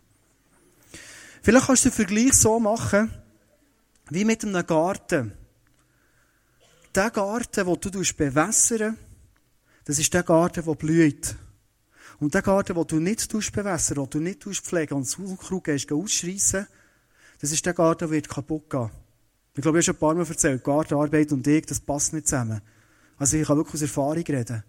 Vielleicht 1.41 1.67
kannst 1.67 1.84
du 1.84 1.89
den 1.89 1.95
Vergleich 1.95 2.34
so 2.34 2.62
machen, 2.62 3.12
wie 4.10 4.23
mit 4.23 4.41
einem 4.45 4.65
Garten. 4.65 5.34
Der 6.95 7.10
Garten, 7.10 7.65
den 7.65 7.91
du 7.91 8.04
bewässern 8.15 8.97
das 9.84 9.99
ist 9.99 10.13
der 10.13 10.23
Garten, 10.23 10.63
der 10.63 10.75
blüht. 10.75 11.36
Und 12.19 12.34
der 12.34 12.41
Garten, 12.41 12.75
den 12.75 12.88
du 12.88 12.99
nicht 13.01 13.30
bewässern, 13.30 13.97
den 13.97 14.10
du 14.10 14.19
nicht 14.19 14.43
pflegen 14.43 14.93
und 14.93 15.08
das 15.08 15.15
Unkraut 15.15 15.65
gehst 15.65 15.91
ausschreissen, 15.91 16.67
das 17.41 17.51
ist 17.51 17.65
der 17.65 17.73
Garten, 17.73 18.10
der 18.10 18.21
kaputt 18.21 18.69
gehen. 18.69 18.89
Ich 19.56 19.62
glaube, 19.62 19.80
ich 19.80 19.88
habe 19.89 19.97
schon 19.97 19.97
ein 19.97 19.99
paar 19.99 20.15
Mal 20.15 20.25
erzählt, 20.25 20.63
Gartenarbeit 20.63 21.34
und 21.34 21.45
ich, 21.47 21.65
das 21.65 21.82
passt 21.82 22.13
nicht 22.13 22.27
zusammen. 22.27 22.62
Also 23.17 23.36
ich 23.36 23.45
kann 23.45 23.58
wirklich 23.58 23.75
aus 23.75 23.82
Erfahrung 23.82 24.23
reden. 24.23 24.63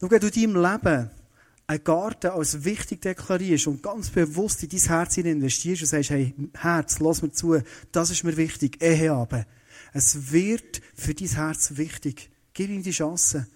Schau, 0.00 0.10
wenn 0.10 0.20
du 0.20 0.28
in 0.28 0.54
deinem 0.54 0.62
Leben 0.62 1.10
einen 1.66 1.84
Garten 1.84 2.30
als 2.30 2.64
wichtig 2.64 3.00
deklarierst 3.02 3.66
und 3.66 3.82
ganz 3.82 4.10
bewusst 4.10 4.62
in 4.62 4.68
dein 4.68 4.80
Herz 4.80 5.16
investierst 5.16 5.82
und 5.82 5.88
sagst, 5.88 6.10
hey, 6.10 6.34
Herz, 6.54 6.98
lass 6.98 7.22
mir 7.22 7.32
zu, 7.32 7.60
das 7.92 8.10
ist 8.10 8.24
mir 8.24 8.36
wichtig, 8.36 8.82
Ehe 8.82 9.10
haben. 9.10 9.44
Es 9.92 10.32
wird 10.32 10.82
für 10.94 11.14
dein 11.14 11.28
Herz 11.28 11.76
wichtig. 11.76 12.30
Gib 12.52 12.70
ihm 12.70 12.82
die 12.82 12.90
Chance. 12.90 13.46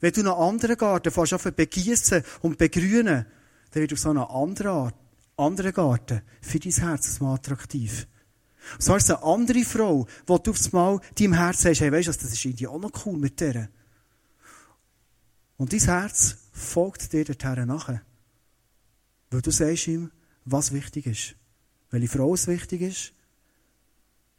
Wenn 0.00 0.12
du 0.12 0.20
einen 0.20 0.28
anderen 0.28 0.76
Garten 0.76 1.10
fährst, 1.10 1.34
auf 1.34 1.44
begießen 1.44 2.22
und 2.42 2.58
begrünen, 2.58 3.24
dann 3.70 3.80
wird 3.80 3.92
auf 3.92 3.98
so 3.98 4.10
einen 4.10 4.18
anderen 4.18 4.70
Art, 4.70 4.94
anderen 5.36 5.72
Garten 5.72 6.22
für 6.42 6.58
dein 6.58 6.72
Herz 6.72 7.20
attraktiv. 7.22 8.06
So 8.78 8.96
ist 8.96 9.10
eine 9.10 9.22
andere 9.22 9.64
Frau, 9.64 10.06
wo 10.26 10.38
du 10.38 10.50
aufs 10.50 10.72
Mal 10.72 11.00
deinem 11.18 11.34
Herz 11.34 11.62
sagst, 11.62 11.80
hey, 11.80 11.92
weißt 11.92 12.08
du, 12.08 12.12
das 12.12 12.24
ist 12.24 12.44
irgendwie 12.44 12.66
auch 12.66 12.80
noch 12.80 13.06
cool 13.06 13.16
mit 13.16 13.40
der. 13.40 13.68
Und 15.56 15.72
dein 15.72 15.80
Herz 15.80 16.36
folgt 16.52 17.12
dir 17.12 17.24
dorthin 17.24 17.66
nachher. 17.66 18.02
Weil 19.30 19.42
du 19.42 19.50
sagst 19.50 19.88
ihm, 19.88 20.10
was 20.44 20.72
wichtig 20.72 21.06
ist. 21.06 21.34
Welche 21.90 22.08
Frau 22.08 22.34
es 22.34 22.46
wichtig 22.46 22.82
ist. 22.82 23.12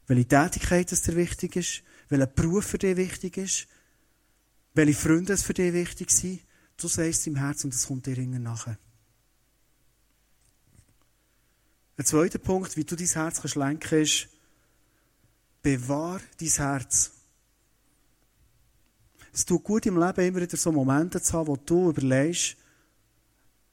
Welche 0.06 0.28
Tätigkeit 0.28 0.92
es 0.92 1.02
dir 1.02 1.16
wichtig 1.16 1.56
ist. 1.56 1.84
Welcher 2.10 2.28
Beruf 2.28 2.66
für 2.66 2.78
dich 2.78 2.96
wichtig 2.96 3.38
ist. 3.38 3.68
Welche 4.74 4.94
Freunde 4.94 5.34
es 5.34 5.44
für 5.44 5.54
dich 5.54 5.74
wichtig 5.74 6.12
sind. 6.12 6.42
Du 6.78 6.88
sagst 6.88 7.22
es 7.22 7.28
im 7.28 7.36
Herz 7.36 7.64
und 7.64 7.74
es 7.74 7.88
kommt 7.88 8.06
dir 8.06 8.18
nachher. 8.18 8.78
Ein 11.98 12.06
zweiter 12.06 12.38
Punkt, 12.38 12.78
wie 12.78 12.86
du 12.86 12.96
dein 12.96 13.08
Herz 13.08 13.42
kannst 13.42 13.56
lenken 13.56 14.02
ist, 14.04 14.30
bewahr 15.64 16.22
dein 16.40 16.48
Herz. 16.50 17.12
Es 19.38 19.46
tut 19.46 19.64
gut 19.64 19.86
im 19.86 20.00
Leben 20.00 20.26
immer 20.26 20.42
wieder 20.42 20.58
so 20.58 20.72
Momente 20.72 21.22
zu 21.22 21.34
haben, 21.34 21.46
wo 21.46 21.58
du 21.58 21.92
überlegst, 21.92 22.58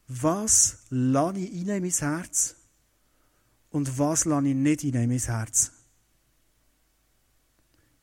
was 0.09 0.81
lade 0.91 1.41
ich 1.41 1.55
in 1.55 1.69
mein 1.69 1.91
Herz 1.91 2.55
und 3.71 3.99
was 3.99 4.27
lade 4.27 4.51
ich 4.51 4.55
nicht 4.55 4.85
in 4.85 4.93
mein 4.93 5.19
Herz. 5.19 5.73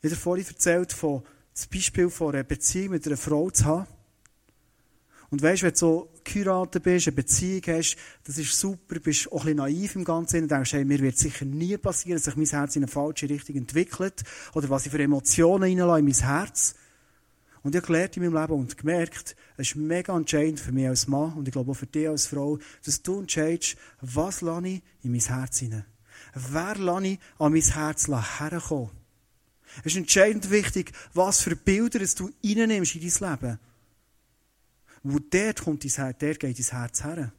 Ich 0.02 0.10
habe 0.10 0.20
vorhin 0.20 0.48
erzählt, 0.48 0.92
von, 0.92 1.22
das 1.54 1.68
Beispiel 1.68 2.10
von 2.10 2.34
einer 2.34 2.44
Beziehung 2.44 2.94
mit 2.94 3.06
einer 3.06 3.16
Frau 3.16 3.52
zu 3.52 3.66
haben. 3.66 3.88
Und 5.30 5.44
weißt, 5.44 5.62
wenn 5.62 5.74
du 5.74 5.78
so 5.78 6.14
geheiratet 6.24 6.82
bist, 6.82 7.10
eine 7.10 7.16
Beziehung 7.16 7.62
hast, 7.68 7.96
das 8.24 8.40
ist 8.40 8.60
super, 8.60 9.00
bist 9.00 9.32
auch 9.32 9.46
ein 9.46 9.56
bisschen 9.56 9.58
naiv 9.58 9.96
im 9.96 10.04
Ganzen, 10.04 10.42
und 10.42 10.50
denkst, 10.50 10.74
hey, 10.74 10.84
mir 10.84 11.00
wird 11.00 11.20
sicher 11.20 11.46
nie 11.46 11.78
passieren, 11.78 12.18
dass 12.18 12.26
sich 12.26 12.36
mein 12.36 12.48
Herz 12.48 12.76
in 12.76 12.82
eine 12.82 12.92
falsche 12.92 13.30
Richtung 13.30 13.56
entwickelt, 13.56 14.24
oder 14.56 14.68
was 14.72 14.88
ich 14.88 14.92
für 14.92 15.04
Emotionen 15.04 15.70
in 15.70 15.78
mein 15.78 16.12
Herz. 16.12 16.74
Und 17.64 17.76
ich 17.76 17.82
habe 17.82 17.88
gelernt 17.88 18.18
in 18.18 18.24
meinem 18.24 18.42
Leben 18.42 18.54
und 18.54 18.78
gemerkt, 18.78 19.36
es 19.58 19.70
ist 19.70 19.76
mega 19.76 20.16
entscheidend 20.16 20.60
für 20.60 20.72
mich 20.72 20.88
als 20.88 21.08
Mann, 21.08 21.34
und 21.34 21.48
ich 21.48 21.52
glaube 21.52 21.72
auch 21.72 21.76
für 21.76 21.86
dich 21.86 22.08
als 22.08 22.26
Frau, 22.26 22.58
dass 22.84 23.04
du 23.04 23.20
entscheidest, 23.20 23.78
was 24.02 24.42
lasse 24.42 24.68
ich 24.68 24.82
in 25.04 25.12
mein 25.12 25.22
Herz 25.22 25.60
hinein. 25.60 25.86
Wer 26.34 26.76
lasse 26.78 27.08
ich 27.08 27.20
an 27.38 27.52
mein 27.52 27.62
Herz 27.62 28.08
herkommen? 28.08 28.90
Es 29.80 29.94
ist 29.94 29.98
entscheidend 29.98 30.50
wichtig, 30.50 30.92
was 31.14 31.42
für 31.42 31.56
Bilder 31.56 32.00
du 32.00 32.32
reinnimmst 32.44 32.96
in 32.96 33.02
dein 33.02 33.32
Leben. 33.32 33.60
Wo 35.04 35.20
dort 35.20 35.64
kommt 35.64 35.84
dein 35.84 35.92
Herz, 35.92 36.18
dort 36.20 36.40
geht 36.40 36.60
dein 36.60 36.80
Herz 36.80 37.04
her. 37.04 37.32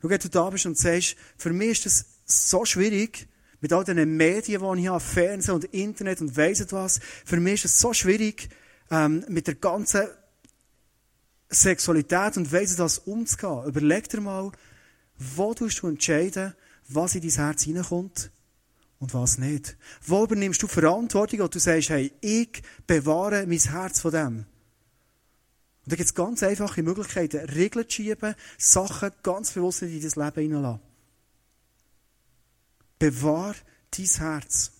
Schau, 0.00 0.08
wenn 0.08 0.20
du 0.20 0.28
da 0.28 0.50
bist 0.50 0.66
und 0.66 0.78
sagst, 0.78 1.16
für 1.36 1.52
mich 1.52 1.70
ist 1.70 1.86
das 1.86 2.06
so 2.24 2.64
schwierig, 2.64 3.26
mit 3.60 3.72
all 3.72 3.84
den 3.84 4.16
Medien, 4.16 4.62
die 4.62 4.82
ich 4.82 4.88
habe, 4.88 5.00
Fernsehen 5.00 5.54
und 5.54 5.64
Internet 5.64 6.20
und 6.20 6.36
weiss 6.36 6.64
was, 6.70 7.00
für 7.24 7.38
mich 7.38 7.64
ist 7.64 7.72
es 7.72 7.80
so 7.80 7.92
schwierig, 7.92 8.48
ähm, 8.90 9.24
mit 9.28 9.46
der 9.46 9.56
ganzen 9.56 10.06
Sexualität 11.50 12.36
und 12.36 12.52
weiss 12.52 12.78
was 12.78 12.98
umzugehen. 12.98 13.64
Überleg 13.64 14.08
dir 14.08 14.20
mal, 14.20 14.52
wo 15.18 15.54
du 15.54 15.66
entscheiden, 15.86 16.54
was 16.88 17.14
in 17.14 17.22
dein 17.22 17.30
Herz 17.30 17.62
hineinkommt 17.62 18.30
und 18.98 19.14
was 19.14 19.38
nicht. 19.38 19.76
Wo 20.06 20.24
übernimmst 20.24 20.62
du 20.62 20.66
Verantwortung 20.66 21.40
und 21.40 21.54
du 21.54 21.58
sagst, 21.58 21.90
hey, 21.90 22.12
ich 22.20 22.62
bewahre 22.86 23.46
mein 23.46 23.58
Herz 23.58 24.00
von 24.00 24.12
dem. 24.12 24.36
Und 25.84 25.92
da 25.92 25.96
gibt 25.96 26.08
es 26.08 26.14
ganz 26.14 26.42
einfache 26.42 26.82
Möglichkeiten, 26.82 27.48
Regeln 27.48 27.88
zu 27.88 27.96
schieben, 27.96 28.34
Sachen 28.58 29.10
ganz 29.22 29.52
bewusst 29.52 29.82
in 29.82 29.88
dein 29.88 30.24
Leben 30.24 30.42
hineinlassen. 30.42 30.87
Bewahr 32.98 33.54
dein 33.90 34.06
Herz. 34.06 34.72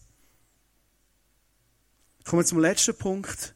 Kommen 2.24 2.42
wir 2.42 2.46
zum 2.46 2.60
letzten 2.60 2.96
Punkt. 2.96 3.54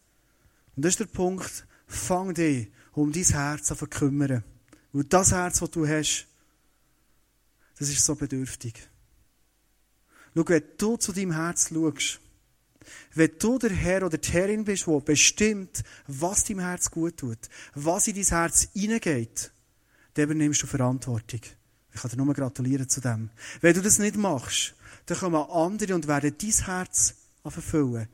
Und 0.75 0.85
das 0.85 0.92
ist 0.92 1.01
der 1.01 1.07
Punkt, 1.07 1.66
fang 1.87 2.33
dich 2.33 2.70
um 2.92 3.12
dein 3.12 3.25
Herz 3.25 3.70
an 3.70 3.79
zu 3.79 3.87
kümmern. 3.87 4.44
Weil 4.92 5.05
das 5.05 5.33
Herz, 5.33 5.61
das 5.61 5.70
du 5.70 5.87
hast, 5.87 6.27
das 7.79 7.88
ist 7.88 8.05
so 8.05 8.14
bedürftig. 8.14 8.75
Schau, 10.35 10.48
wenn 10.48 10.62
du 10.79 10.96
zu 10.96 11.12
deinem 11.12 11.33
Herz 11.33 11.68
schaust, 11.68 12.20
wenn 13.14 13.38
du 13.38 13.59
der 13.59 13.70
Herr 13.70 14.07
oder 14.07 14.18
die 14.18 14.31
Herrin 14.31 14.64
bist, 14.64 14.87
der 14.87 15.01
bestimmt, 15.01 15.83
was 16.07 16.44
deinem 16.44 16.61
Herz 16.61 16.90
gut 16.90 17.18
tut, 17.18 17.38
was 17.75 18.09
in 18.09 18.14
dein 18.14 18.25
Herz 18.25 18.68
hineingeht, 18.72 19.53
dann 20.14 20.25
übernimmst 20.25 20.62
du 20.62 20.66
Verantwortung. 20.66 21.40
Ich 21.94 22.00
kann 22.00 22.11
dir 22.11 22.16
nur 22.16 22.35
gratulieren 22.35 22.88
zu 22.88 23.00
dem. 23.00 23.31
Wenn 23.61 23.74
du 23.74 23.83
das 23.83 23.98
nicht 23.98 24.16
machst, 24.16 24.74
dann 25.07 25.18
kommen 25.18 25.50
andere 25.50 25.94
und 25.94 26.09
werden 26.09 26.35
dein 26.38 26.50
Herz 26.50 27.14
verfüllen. 27.44 28.09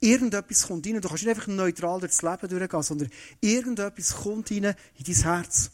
Irgendetwas 0.00 0.66
kommt 0.66 0.86
rein. 0.86 1.00
Du 1.00 1.08
kannst 1.08 1.24
nicht 1.24 1.34
einfach 1.34 1.46
neutral 1.46 2.00
durchs 2.00 2.22
Leben 2.22 2.48
durchgehen, 2.48 2.82
sondern 2.82 3.10
irgendetwas 3.40 4.14
kommt 4.14 4.50
rein 4.50 4.64
in 4.64 5.04
dein 5.04 5.14
Herz. 5.14 5.70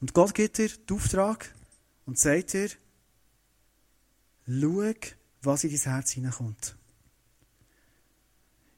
Und 0.00 0.12
Gott 0.12 0.34
gibt 0.34 0.58
dir 0.58 0.68
den 0.68 0.96
Auftrag 0.96 1.52
und 2.04 2.18
sagt 2.18 2.52
dir, 2.52 2.68
schau, 4.46 4.94
was 5.42 5.64
in 5.64 5.70
dein 5.70 5.92
Herz 5.92 6.10
hineinkommt. 6.10 6.76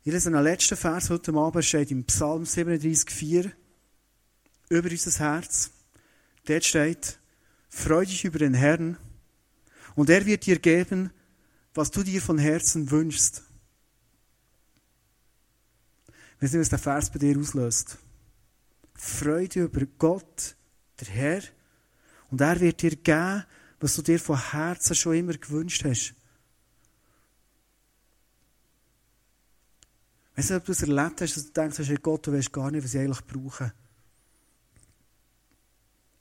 In 0.05 0.13
lese 0.13 0.31
letzten 0.31 0.77
Vers 0.77 1.11
heute 1.11 1.35
Abend 1.35 1.65
steht 1.65 1.91
im 1.91 2.05
Psalm 2.05 2.45
37,4 2.45 3.51
über 4.71 4.91
unser 4.91 5.19
Herz. 5.19 5.71
Dort 6.49 6.65
steht, 6.65 7.19
freu 7.69 8.07
dich 8.07 8.25
über 8.25 8.39
den 8.39 8.55
Herrn 8.55 8.97
und 9.95 10.09
er 10.09 10.25
wird 10.25 10.47
dir 10.47 10.59
geben, 10.59 11.11
was 11.75 11.91
du 11.91 12.03
dir 12.03 12.23
von 12.23 12.39
Herzen 12.39 12.91
wünschst. 12.91 13.43
Wir 16.39 16.49
sehen, 16.49 16.61
was 16.61 16.71
der 16.71 16.79
Vers 16.79 17.11
bei 17.11 17.19
dir 17.19 17.39
auslöst. 17.39 17.99
Freude 18.95 19.65
über 19.65 19.85
Gott, 19.99 20.57
der 20.99 21.09
Herr, 21.09 21.43
und 22.31 22.41
er 22.41 22.59
wird 22.61 22.81
dir 22.81 22.97
geben, 22.97 23.45
was 23.79 23.97
du 23.97 24.03
dir 24.03 24.19
von 24.19 24.51
Herzen 24.51 24.95
schon 24.95 25.17
immer 25.17 25.35
gewünscht 25.35 25.85
hast. 25.85 26.15
Weißt 30.35 30.49
du, 30.49 30.57
ob 30.57 30.65
du 30.65 30.73
es 30.73 30.81
erlebt 30.81 31.21
hast, 31.21 31.37
dass 31.37 31.45
du 31.45 31.53
denkst, 31.53 32.03
Gott, 32.03 32.27
du 32.27 32.33
weißt 32.33 32.53
gar 32.53 32.71
nicht, 32.71 32.85
was 32.85 32.95
ich 32.95 33.01
eigentlich 33.01 33.27
brauche. 33.27 33.75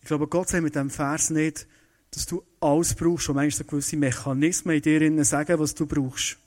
Ich 0.07 0.09
glaube, 0.09 0.27
Gott 0.27 0.47
sagt 0.47 0.63
mit 0.63 0.73
diesem 0.73 0.89
Vers 0.89 1.31
nicht, 1.31 1.67
dass 2.11 2.25
du 2.25 2.41
alles 2.61 2.95
brauchst 2.95 3.27
und 3.27 3.35
manchmal 3.35 3.51
so 3.51 3.65
gewisse 3.65 3.97
Mechanismen 3.97 4.77
in 4.77 4.81
dir 4.81 5.25
sagen, 5.25 5.59
was 5.59 5.75
du 5.75 5.85
brauchst. 5.85 6.37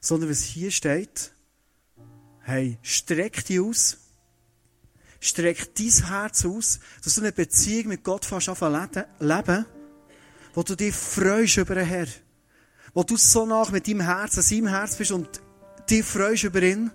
Sondern 0.00 0.30
was 0.30 0.40
hier 0.40 0.70
steht, 0.70 1.30
hey, 2.40 2.78
streck 2.80 3.44
dich 3.44 3.60
aus, 3.60 3.98
streck 5.20 5.74
dein 5.74 6.06
Herz 6.08 6.46
aus, 6.46 6.80
dass 7.04 7.16
du 7.16 7.20
eine 7.20 7.32
Beziehung 7.32 7.88
mit 7.88 8.02
Gott 8.02 8.24
fast 8.24 8.48
anfangen 8.48 9.04
leben, 9.20 9.66
wo 10.54 10.62
du 10.62 10.74
dich 10.74 10.94
freust 10.94 11.58
über 11.58 11.74
den 11.74 11.84
Herr, 11.84 12.08
wo 12.94 13.02
du 13.02 13.18
so 13.18 13.44
nach 13.44 13.70
mit 13.70 13.86
deinem 13.86 14.00
Herz 14.00 14.38
an 14.38 14.42
seinem 14.42 14.68
Herz 14.68 14.96
bist 14.96 15.12
und 15.12 15.28
dich 15.90 16.02
freust 16.02 16.44
über 16.44 16.62
ihn, 16.62 16.92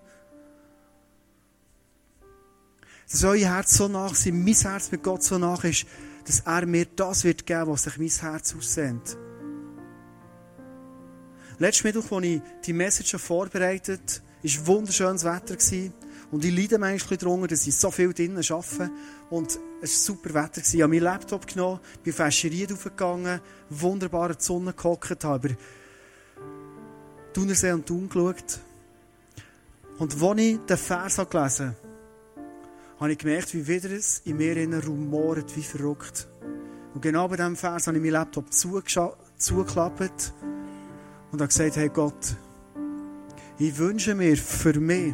dass 3.12 3.24
euer 3.24 3.50
Herz 3.50 3.76
so 3.76 3.88
nach 3.88 4.16
sein, 4.16 4.44
mein 4.44 4.56
Herz 4.56 4.92
mit 4.92 5.04
Gott 5.04 5.24
so 5.24 5.38
nach 5.38 5.64
ist, 5.64 5.86
dass 6.26 6.42
er 6.42 6.66
mir 6.66 6.86
das 6.96 7.24
wird 7.24 7.46
geben, 7.46 7.68
was 7.68 7.84
sich 7.84 7.98
mein 7.98 8.08
Herz 8.08 8.56
aussehnt. 8.56 9.18
Letzten 11.60 11.88
Mittwoch, 11.88 12.18
als 12.18 12.26
ich 12.26 12.42
die 12.66 12.74
Message 12.74 13.16
vorbereitet 13.18 14.22
habe, 14.42 14.58
war 14.58 14.68
wunderschönes 14.68 15.26
Wetter. 15.26 15.56
Und 16.32 16.46
ich 16.46 16.56
leide 16.56 16.78
manchmal 16.78 17.18
darunter, 17.18 17.48
dass 17.48 17.68
ich 17.68 17.76
so 17.76 17.92
viel 17.92 18.14
drinnen 18.14 18.44
arbeite. 18.50 18.90
Und 19.30 19.60
es 19.82 20.08
war 20.10 20.16
super 20.16 20.34
Wetter. 20.34 20.62
Ich 20.62 20.82
habe 20.82 20.88
meinen 20.88 21.04
Laptop 21.04 21.46
genommen, 21.46 21.82
bin 22.04 22.14
Fäscherien 22.14 22.72
aufgegangen, 22.72 23.42
wunderbar 23.70 24.30
in 24.30 24.38
die 24.38 24.44
Sonne 24.44 24.74
gehockt, 24.74 25.24
habe 25.26 25.50
über 25.50 25.58
Thunersee 27.34 27.74
und 27.74 27.86
Thun 27.86 28.08
geschaut. 28.08 28.60
Und 30.00 30.22
als 30.22 30.40
ich 30.40 30.58
den 30.60 30.78
Vers 30.78 31.16
gelesen 31.30 31.68
habe, 31.68 31.91
habe 33.02 33.14
ich 33.14 33.18
gemerkt, 33.18 33.54
wie 33.56 33.68
wieder 33.68 33.90
es 33.92 34.22
in 34.26 34.38
mir 34.38 34.86
rumort, 34.86 35.58
wie 35.58 35.64
verrückt. 35.64 36.28
Und 36.94 37.02
genau 37.02 37.28
bei 37.28 37.36
diesem 37.36 37.56
Vers 37.56 37.88
habe 37.88 37.98
ich 37.98 38.04
meinen 38.04 38.14
Laptop 38.14 38.54
zugeklappt 38.54 40.34
und 41.32 41.42
habe 41.42 41.48
gesagt, 41.48 41.78
hey 41.78 41.90
Gott, 41.90 42.36
ich 43.58 43.76
wünsche 43.78 44.14
mir 44.14 44.38
für 44.38 44.80
mich, 44.80 45.14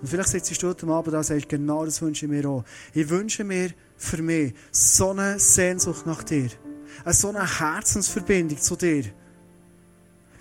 und 0.00 0.08
vielleicht 0.08 0.28
sitzt 0.28 0.62
du 0.62 0.68
heute 0.68 0.86
Abend 0.88 1.14
da 1.14 1.18
und 1.18 1.24
sagst, 1.24 1.48
genau 1.48 1.86
das 1.86 2.02
wünsche 2.02 2.26
ich 2.26 2.30
mir 2.30 2.46
auch. 2.46 2.64
Ich 2.92 3.08
wünsche 3.08 3.42
mir 3.42 3.70
für 3.96 4.20
mich 4.20 4.52
so 4.70 5.12
eine 5.12 5.38
Sehnsucht 5.38 6.04
nach 6.04 6.22
dir. 6.22 6.50
Eine 7.02 7.14
so 7.14 7.30
eine 7.30 7.58
Herzensverbindung 7.60 8.58
zu 8.58 8.76
dir. 8.76 9.04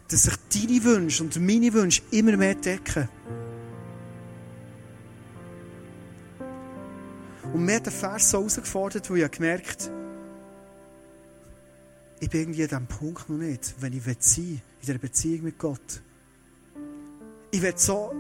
Dass 0.09 0.23
sich 0.23 0.33
deine 0.53 0.83
Wünsche 0.83 1.23
und 1.23 1.39
meine 1.39 1.71
Wünsche 1.71 2.01
immer 2.11 2.35
mehr 2.35 2.55
decken. 2.55 3.07
Und 7.53 7.65
mir 7.65 7.75
hat 7.75 7.85
der 7.85 7.93
Vers 7.93 8.31
so 8.31 8.39
herausgefordert, 8.39 9.09
wo 9.09 9.15
ich 9.15 9.31
gemerkt 9.31 9.89
ich 12.23 12.29
bin 12.29 12.41
irgendwie 12.41 12.63
an 12.63 12.69
diesem 12.69 12.87
Punkt 12.87 13.29
noch 13.29 13.37
nicht, 13.37 13.75
wenn 13.81 13.91
ich 13.91 14.03
sein 14.03 14.15
will, 14.15 14.53
in 14.53 14.61
dieser 14.81 14.97
Beziehung 14.97 15.43
mit 15.43 15.59
Gott. 15.59 16.01
Ich 17.51 17.61
will 17.61 17.73
so 17.75 18.13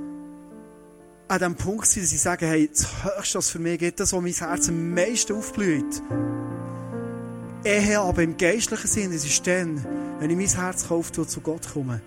an 1.29 1.39
dem 1.39 1.55
Punkt 1.55 1.85
sein, 1.85 2.03
dass 2.03 2.11
ich 2.11 2.21
sage, 2.21 2.45
hey, 2.45 2.69
das 2.69 2.85
Höchste, 3.01 3.37
was 3.37 3.49
für 3.49 3.59
mich 3.59 3.79
geht, 3.79 4.01
das, 4.01 4.11
was 4.11 4.21
mein 4.21 4.33
Herz 4.33 4.67
am 4.67 4.93
meisten 4.93 5.33
aufblüht. 5.33 6.01
Ehe 7.63 7.97
aber 7.97 8.23
im 8.23 8.35
geistlichen 8.35 8.87
Sinn, 8.87 9.13
es 9.13 9.23
ist 9.23 9.47
dann, 9.47 9.85
wenn 10.19 10.29
ich 10.29 10.35
mein 10.35 10.63
Herz 10.63 10.89
kaufe, 10.89 11.25
zu 11.25 11.39
Gott 11.39 11.65
komme. 11.71 12.01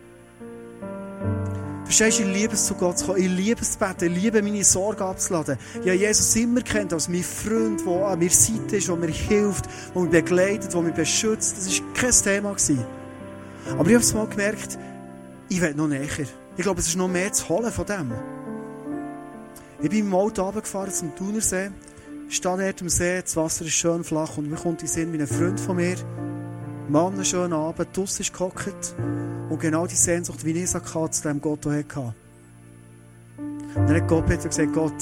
Verstehst 1.86 2.18
du, 2.18 2.24
ich 2.24 2.34
liebe 2.34 2.54
es, 2.54 2.66
zu 2.66 2.74
Gott 2.74 2.98
zu 2.98 3.06
kommen. 3.06 3.18
Ich 3.18 3.28
liebe 3.28 3.60
es 3.62 3.72
zu 3.72 3.78
beten. 3.78 4.12
Ich 4.12 4.22
liebe 4.22 4.42
meine 4.42 4.64
Sorgen 4.64 5.02
abzuladen. 5.02 5.56
Habe 5.76 5.92
Jesus 5.92 6.34
immer 6.34 6.60
kennt 6.60 6.92
als 6.92 7.08
mein 7.08 7.22
Freund, 7.22 7.80
der 7.86 8.06
an 8.06 8.18
meiner 8.18 8.30
Seite 8.30 8.76
ist, 8.76 8.88
der 8.88 8.96
mir 8.96 9.06
hilft, 9.06 9.66
der 9.94 10.02
mich 10.02 10.10
begleitet, 10.10 10.74
der 10.74 10.82
mich 10.82 10.94
beschützt. 10.94 11.56
Das 11.56 11.80
war 11.80 11.92
kein 11.94 12.10
Thema. 12.10 12.50
Gewesen. 12.50 12.84
Aber 13.78 13.88
ich 13.88 13.94
habe 13.94 14.04
es 14.04 14.14
mal 14.14 14.26
gemerkt, 14.26 14.78
ich 15.48 15.60
will 15.60 15.74
noch 15.74 15.86
näher. 15.86 16.08
Ich 16.56 16.62
glaube, 16.62 16.80
es 16.80 16.88
ist 16.88 16.96
noch 16.96 17.08
mehr 17.08 17.32
zu 17.32 17.48
holen 17.48 17.70
von 17.70 17.86
dem. 17.86 18.12
Ich 19.80 19.90
bin 19.90 20.06
im 20.06 20.14
Auto 20.14 20.42
runtergefahren 20.42 20.92
zum 20.92 21.14
Thunersee, 21.14 21.70
stehe 22.28 22.56
dort 22.56 22.82
am 22.82 22.88
See, 22.88 23.20
das 23.20 23.36
Wasser 23.36 23.64
ist 23.64 23.74
schön 23.74 24.02
flach 24.02 24.38
und 24.38 24.50
mir 24.50 24.56
kommt 24.56 24.80
in 24.82 24.88
Sinn, 24.88 25.20
ein 25.20 25.26
Freund 25.26 25.60
von 25.60 25.76
mir, 25.76 25.96
Mann, 26.88 27.14
einen 27.14 27.24
schönen 27.24 27.52
Abend, 27.52 27.96
draussen 27.96 28.22
ist 28.22 28.32
gehockt 28.32 28.94
und 29.48 29.60
genau 29.60 29.86
die 29.86 29.96
Sehnsucht, 29.96 30.44
wie 30.44 30.60
es 30.60 30.74
hatte, 30.74 31.10
zu 31.10 31.22
dem 31.22 31.40
Gott 31.40 31.66
hatte. 31.66 32.14
Und 33.38 33.88
dann 33.88 33.94
hat 33.94 34.08
Gott 34.08 34.26
Peter 34.26 34.48
gesagt, 34.48 34.72
Gott, 34.72 34.92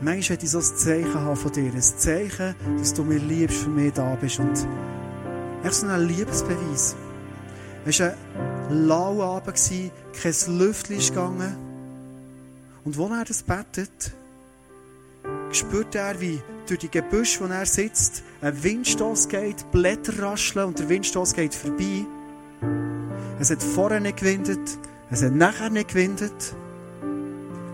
manchmal 0.00 0.36
hätte 0.36 0.46
ich 0.46 0.50
so 0.50 0.58
ein 0.58 0.64
Zeichen 0.64 1.14
haben 1.14 1.36
von 1.36 1.52
dir. 1.52 1.70
Ein 1.72 1.82
Zeichen, 1.82 2.54
dass 2.78 2.94
du 2.94 3.04
mir 3.04 3.18
liebst, 3.18 3.58
für 3.58 3.68
mich 3.68 3.92
da 3.92 4.14
bist. 4.14 4.38
Und 4.38 4.66
echt 5.62 5.74
so 5.74 5.86
ein 5.86 6.08
Liebesbeweis. 6.08 6.96
Es 7.84 8.00
war 8.00 8.14
ein 8.70 8.86
lauer 8.86 9.36
Abend, 9.36 9.60
kein 10.20 10.58
Lüftchen 10.58 10.96
ist 10.96 11.10
gegangen. 11.10 11.56
Und 12.84 12.96
wo 12.96 13.06
er 13.08 13.24
das 13.24 13.42
betet, 13.42 14.12
spürt 15.52 15.94
er, 15.94 16.18
wie 16.20 16.40
durch 16.66 16.80
die 16.80 16.90
Gebüsche, 16.90 17.40
wo 17.40 17.52
er 17.52 17.66
sitzt, 17.66 18.22
ein 18.44 18.62
Windstoß 18.62 19.28
geht, 19.28 19.70
Blätter 19.72 20.22
rascheln 20.22 20.66
und 20.66 20.78
der 20.78 20.90
Windstoß 20.90 21.32
geht 21.32 21.54
vorbei. 21.54 22.04
Es 23.40 23.50
hat 23.50 23.62
vorher 23.62 24.00
nicht 24.00 24.18
gewindet, 24.18 24.78
es 25.10 25.22
hat 25.22 25.32
nachher 25.32 25.70
nicht 25.70 25.88
gewindet. 25.88 26.54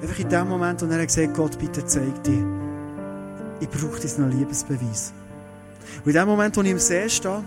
Einfach 0.00 0.18
in 0.20 0.28
dem 0.28 0.48
Moment, 0.48 0.80
wo 0.80 0.86
er 0.86 1.04
gesagt 1.04 1.34
Gott, 1.34 1.58
bitte 1.58 1.84
zeig 1.84 2.22
dir, 2.22 2.46
ich 3.58 3.68
brauche 3.68 4.00
diesen 4.00 4.30
Liebesbeweis. 4.30 5.12
Und 6.04 6.12
in 6.12 6.12
dem 6.12 6.28
Moment, 6.28 6.56
wo 6.56 6.62
ich 6.62 6.70
im 6.70 6.78
See 6.78 7.08
stehe, 7.08 7.42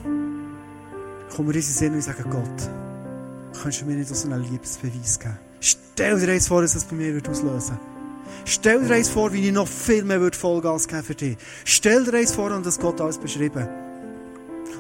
kommen 1.34 1.48
wir 1.48 1.56
in 1.56 1.62
den 1.62 1.62
Sinn 1.62 1.94
und 1.94 2.04
sagen, 2.04 2.26
Gott, 2.30 2.70
kannst 3.62 3.82
du 3.82 3.86
mir 3.86 3.96
nicht 3.96 4.14
so 4.14 4.30
einen 4.30 4.44
Liebesbeweis 4.44 5.18
geben? 5.18 5.40
Stell 5.62 6.20
dir 6.20 6.30
eins 6.30 6.50
vor, 6.50 6.62
dass 6.62 6.74
das 6.74 6.84
bei 6.84 6.98
mir 6.98 7.22
auslösen 7.26 7.80
würde. 7.80 7.93
Stell 8.46 8.86
dir 8.86 8.96
eins 8.96 9.10
vor, 9.10 9.32
wie 9.32 9.48
ich 9.48 9.54
noch 9.54 9.68
viel 9.68 10.04
mehr 10.04 10.20
Vollgas 10.34 10.88
geben 10.88 11.04
für 11.04 11.16
dich. 11.16 11.38
Stell 11.64 12.04
dir 12.04 12.14
eins 12.16 12.34
vor, 12.34 12.52
und 12.52 12.66
das 12.66 12.80
Gott 12.80 13.00
alles 13.00 13.18
beschrieben. 13.18 13.68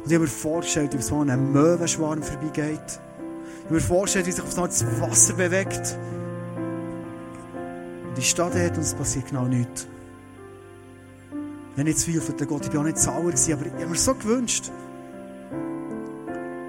Und 0.03 0.07
ich 0.07 0.13
habe 0.13 0.25
mir 0.25 0.27
vorgestellt, 0.27 0.97
wie 0.97 1.01
so 1.01 1.21
ein 1.21 1.51
Möwenschwarm 1.51 2.21
vorbeigeht. 2.21 2.81
Ich 2.87 3.65
habe 3.65 3.75
mir 3.75 3.79
vorgestellt, 3.79 4.27
wie 4.27 4.31
sich 4.31 4.43
auf 4.43 4.53
das 4.53 4.85
Wasser 4.99 5.33
bewegt. 5.35 5.97
Und 8.09 8.17
ich 8.17 8.29
stehe 8.29 8.49
dort 8.49 8.77
und 8.77 8.83
es 8.83 8.93
passiert 8.93 9.27
genau 9.29 9.45
nichts. 9.45 9.87
Ich 11.71 11.79
habe 11.79 11.83
nicht 11.85 11.99
zweifelt 11.99 12.47
Gott, 12.47 12.65
ich 12.65 12.69
bin 12.69 12.81
auch 12.81 12.83
nicht 12.83 12.97
sauer 12.99 13.23
gewesen, 13.23 13.53
aber 13.53 13.65
ich 13.65 13.73
habe 13.73 13.87
mir 13.87 13.95
so 13.95 14.13
gewünscht. 14.13 14.71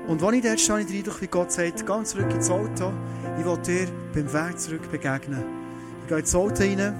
Und 0.07 0.23
als 0.23 0.37
ich 0.37 0.43
dort 0.43 0.61
stehe, 0.61 0.81
ich 0.81 0.87
den 0.87 1.21
wie 1.21 1.27
Gott 1.27 1.51
sagt, 1.51 1.85
geh 1.85 2.05
zurück 2.05 2.31
ins 2.31 2.51
Auto, 2.51 2.93
ich 3.39 3.45
will 3.45 3.59
dir 3.59 3.89
beim 4.15 4.33
Weg 4.33 4.59
zurück 4.59 4.91
begegnen. 4.91 5.64
Ich 6.05 6.09
gehe 6.09 6.19
ins 6.19 6.35
Auto 6.35 6.63
rein. 6.63 6.95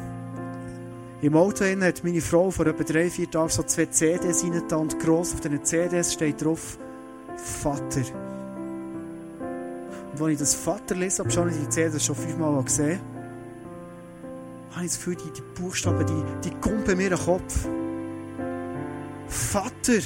Im 1.21 1.37
Auto 1.37 1.63
hat 1.63 2.05
meine 2.05 2.23
Frau 2.23 2.51
vor 2.51 2.67
etwa 2.67 2.85
drei, 2.85 3.11
vier 3.11 3.31
Tagen 3.31 3.51
so 3.51 3.63
zwei 3.63 3.85
CDs 3.87 4.43
reingetan 4.43 4.81
und 4.81 4.99
gross 4.99 5.35
auf 5.35 5.41
diesen 5.41 5.63
CDs 5.63 6.15
steht 6.15 6.43
drauf 6.43 6.79
Vater. 7.37 8.01
Und 10.13 10.23
als 10.23 10.33
ich 10.33 10.39
das 10.39 10.55
Vater 10.55 10.95
lese, 10.95 11.19
habe 11.19 11.29
ich 11.29 11.35
schon 11.35 11.51
die 11.51 11.69
CDs 11.69 12.03
schon 12.03 12.17
fünfmal 12.17 12.63
gesehen, 12.63 12.99
habe 14.71 14.87
ich 14.87 14.93
das 14.93 14.99
Gefühl, 14.99 15.17
die, 15.17 15.33
die 15.33 15.61
Buchstaben, 15.61 16.07
die, 16.07 16.49
die 16.49 16.55
kumpen 16.57 16.97
mir 16.97 17.11
den 17.11 17.19
Kopf. 17.19 17.69
Vater. 19.29 20.01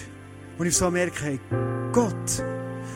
Und 0.58 0.66
ich 0.66 0.76
so 0.76 0.90
merke, 0.90 1.24
hey, 1.24 1.40
Gott, 1.92 2.42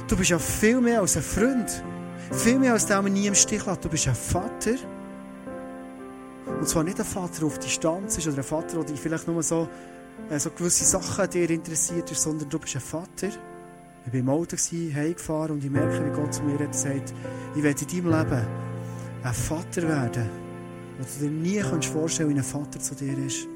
du 0.08 0.16
bist 0.16 0.30
ja 0.30 0.38
viel 0.40 0.80
mehr 0.80 1.00
als 1.00 1.16
ein 1.16 1.22
Freund. 1.22 1.84
Viel 2.32 2.58
mehr 2.58 2.72
als 2.72 2.86
der, 2.86 3.00
der 3.00 3.12
nie 3.12 3.28
im 3.28 3.36
Stich 3.36 3.64
lässt. 3.64 3.84
Du 3.84 3.88
bist 3.88 4.08
ein 4.08 4.16
Vater. 4.16 4.74
Und 6.62 6.68
zwar 6.68 6.84
nicht 6.84 7.00
ein 7.00 7.04
Vater, 7.04 7.40
der 7.40 7.46
auf 7.48 7.58
Distanz 7.58 8.18
ist 8.18 8.28
oder 8.28 8.36
ein 8.36 8.44
Vater, 8.44 8.76
der 8.76 8.84
dich 8.84 9.00
vielleicht 9.00 9.26
nur 9.26 9.42
so, 9.42 9.68
äh, 10.30 10.38
so 10.38 10.48
gewisse 10.50 10.84
Sachen 10.84 11.28
dir 11.28 11.50
interessiert 11.50 12.08
ist, 12.12 12.22
sondern 12.22 12.48
du 12.48 12.56
bist 12.60 12.76
ein 12.76 12.80
Vater. 12.80 13.30
Ich 14.06 14.12
war 14.12 14.20
im 14.20 14.28
Auto, 14.28 14.56
heimgefahren 14.56 15.56
und 15.56 15.64
ich 15.64 15.70
merke, 15.70 16.06
wie 16.06 16.14
Gott 16.14 16.32
zu 16.32 16.44
mir 16.44 16.56
hat 16.60 16.70
gesagt, 16.70 17.12
ich 17.56 17.62
werde 17.64 17.82
in 17.82 17.88
deinem 17.88 18.16
Leben 18.16 18.46
ein 19.24 19.34
Vater 19.34 19.82
werden, 19.88 20.30
wo 21.00 21.04
du 21.04 21.28
dir 21.28 21.32
nie 21.32 21.60
vorstellen 21.60 22.32
kannst, 22.32 22.54
wie 22.54 22.58
ein 22.60 22.64
Vater 22.64 22.78
zu 22.78 22.94
dir 22.94 23.18
ist. 23.18 23.48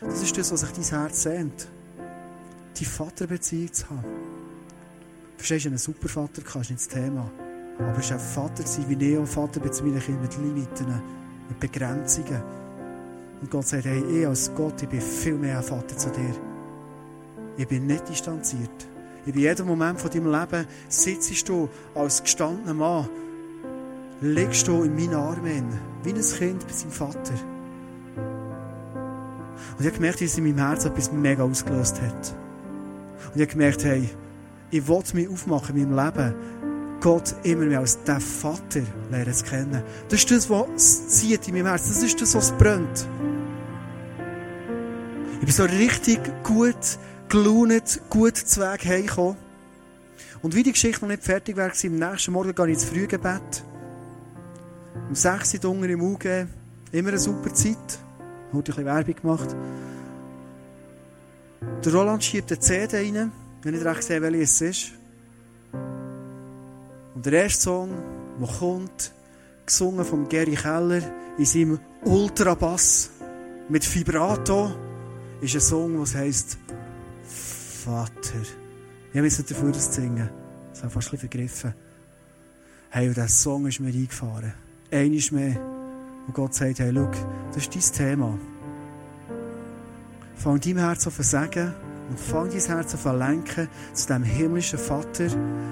Das 0.00 0.24
ist 0.24 0.36
das, 0.36 0.50
was 0.50 0.62
sich 0.62 0.72
dein 0.72 1.00
Herz 1.02 1.22
sehnt. 1.22 1.68
Die 2.78 2.84
Vaterbeziehung 2.84 3.72
zu 3.72 3.88
haben. 3.90 4.04
Verstehst 5.36 5.66
du, 5.66 5.68
einen 5.68 5.78
super 5.78 6.08
Vater 6.08 6.42
kannst, 6.42 6.70
nicht 6.70 6.82
das 6.82 6.88
Thema. 6.88 7.30
Aber 7.78 7.96
es 7.96 8.06
ist 8.06 8.12
ein 8.12 8.18
Vater 8.18 8.66
sein, 8.66 8.86
wie 8.88 8.96
Neo 8.96 9.24
Vater 9.24 9.60
bei 9.60 9.68
meinen 9.68 10.00
Kindern 10.00 10.22
mit 10.22 10.36
Limiten, 10.36 11.21
mit 11.52 11.60
Begrenzungen. 11.60 12.42
Und 13.40 13.50
Gott 13.50 13.66
sagt, 13.66 13.84
hey, 13.84 14.02
ich 14.10 14.26
als 14.26 14.50
Gott, 14.54 14.82
ich 14.82 14.88
bin 14.88 15.00
viel 15.00 15.34
mehr 15.34 15.58
ein 15.58 15.64
Vater 15.64 15.96
zu 15.96 16.10
dir. 16.10 16.34
Ich 17.56 17.68
bin 17.68 17.86
nicht 17.86 18.08
distanziert. 18.08 18.88
In 19.26 19.38
jedem 19.38 19.66
Moment 19.66 20.00
von 20.00 20.10
deinem 20.10 20.32
Leben 20.32 20.66
sitzt 20.88 21.48
du 21.48 21.68
als 21.94 22.22
gestandener 22.22 22.74
Mann, 22.74 23.08
legst 24.20 24.66
du 24.66 24.82
in 24.82 24.94
meinen 24.94 25.14
Armen, 25.14 25.78
wie 26.02 26.10
ein 26.10 26.20
Kind 26.20 26.66
bei 26.66 26.72
seinem 26.72 26.90
Vater. 26.90 27.34
Und 28.16 29.80
ich 29.80 29.86
habe 29.86 29.96
gemerkt, 29.96 30.22
es 30.22 30.38
in 30.38 30.44
meinem 30.44 30.58
Herzen 30.58 30.92
etwas 30.92 31.12
mega 31.12 31.44
ausgelöst 31.44 32.00
hat. 32.00 32.34
Und 33.26 33.36
ich 33.36 33.42
habe 33.42 33.52
gemerkt, 33.52 33.84
hey, 33.84 34.08
ich 34.70 34.88
will 34.88 35.02
mich 35.12 35.28
aufmachen 35.28 35.76
in 35.76 35.90
meinem 35.90 36.04
Leben, 36.04 36.34
Gott 37.02 37.34
immer 37.42 37.64
mehr 37.64 37.80
als 37.80 38.02
der 38.04 38.20
Vater 38.20 38.80
lernen 39.10 39.34
zu 39.34 39.44
kennen. 39.44 39.82
Das 40.08 40.20
ist 40.20 40.30
das, 40.30 40.48
was 40.48 41.08
zieht 41.08 41.48
in 41.48 41.54
meinem 41.54 41.66
Herzen. 41.66 41.92
Das 41.92 42.02
ist 42.02 42.20
das, 42.20 42.34
was 42.36 42.52
brennt. 42.52 43.06
Ich 45.34 45.40
bin 45.40 45.50
so 45.50 45.64
richtig 45.64 46.20
gut 46.44 46.76
gelaunt, 47.28 48.00
gut 48.08 48.36
zu 48.36 48.60
Weg 48.60 48.86
heimgekommen. 48.86 49.36
Und 50.42 50.54
wie 50.54 50.62
die 50.62 50.70
Geschichte 50.70 51.02
noch 51.02 51.08
nicht 51.08 51.24
fertig 51.24 51.56
war, 51.56 51.72
am 51.72 51.96
nächsten 51.96 52.32
Morgen 52.32 52.54
gehe 52.54 52.66
ich 52.66 52.74
ins 52.74 52.84
Frühgebet. 52.84 53.64
Um 55.08 55.14
6 55.14 55.54
Uhr 55.64 55.70
unten 55.70 55.90
im 55.90 56.02
UG. 56.02 56.46
Immer 56.92 57.08
eine 57.08 57.18
super 57.18 57.52
Zeit. 57.52 57.76
Heute 58.52 58.72
ein 58.72 58.76
bisschen 58.76 58.84
Werbung 58.84 59.14
gemacht. 59.16 59.56
Der 61.84 61.92
Roland 61.92 62.22
schiebt 62.22 62.52
eine 62.52 62.60
CD 62.60 62.96
rein. 62.96 63.32
Ich 63.60 63.66
habe 63.66 63.76
nicht 63.76 63.84
recht 63.84 64.00
gesehen, 64.00 64.22
welche 64.22 64.42
es 64.42 64.60
ist. 64.60 65.01
Und 67.22 67.30
der 67.30 67.44
erste 67.44 67.62
Song, 67.62 67.90
der 68.40 68.48
kommt, 68.48 69.12
gesungen 69.64 70.04
von 70.04 70.28
Gary 70.28 70.56
Keller 70.56 71.02
in 71.38 71.44
seinem 71.44 71.78
Ultrabass 72.04 73.10
mit 73.68 73.94
Vibrato, 73.94 74.72
ist 75.40 75.54
ein 75.54 75.60
Song, 75.60 76.04
der 76.04 76.20
heisst 76.20 76.58
Vater. 77.24 78.40
Ich 79.12 79.16
habe 79.16 79.28
jetzt 79.28 79.48
dafür 79.48 79.70
das 79.70 79.94
singen. 79.94 80.28
Das 80.70 80.80
habe 80.80 80.88
ich 80.88 80.94
fast 80.94 80.96
ein 81.06 81.10
bisschen 81.12 81.18
vergriffen. 81.18 81.74
Hey, 82.90 83.06
und 83.06 83.16
dieser 83.16 83.28
Song 83.28 83.68
ist 83.68 83.78
mir 83.78 83.94
eingefahren. 83.94 84.54
Einmal 84.90 85.22
mehr. 85.30 85.60
Und 86.26 86.34
Gott 86.34 86.54
sagt, 86.54 86.80
hey, 86.80 86.92
schau, 86.92 87.08
das 87.54 87.68
ist 87.68 88.00
dein 88.00 88.08
Thema. 88.08 88.36
Fang 90.34 90.58
deinem 90.58 90.78
Herz 90.78 91.06
auf 91.06 91.14
zu 91.14 91.22
sagen 91.22 91.72
und 92.12 92.20
fang 92.20 92.50
dein 92.50 92.60
Herz 92.60 92.94
auf 92.94 93.04
lenken 93.18 93.68
zu 93.94 94.06
dem 94.06 94.22
himmlischen 94.22 94.78
Vater, 94.78 95.28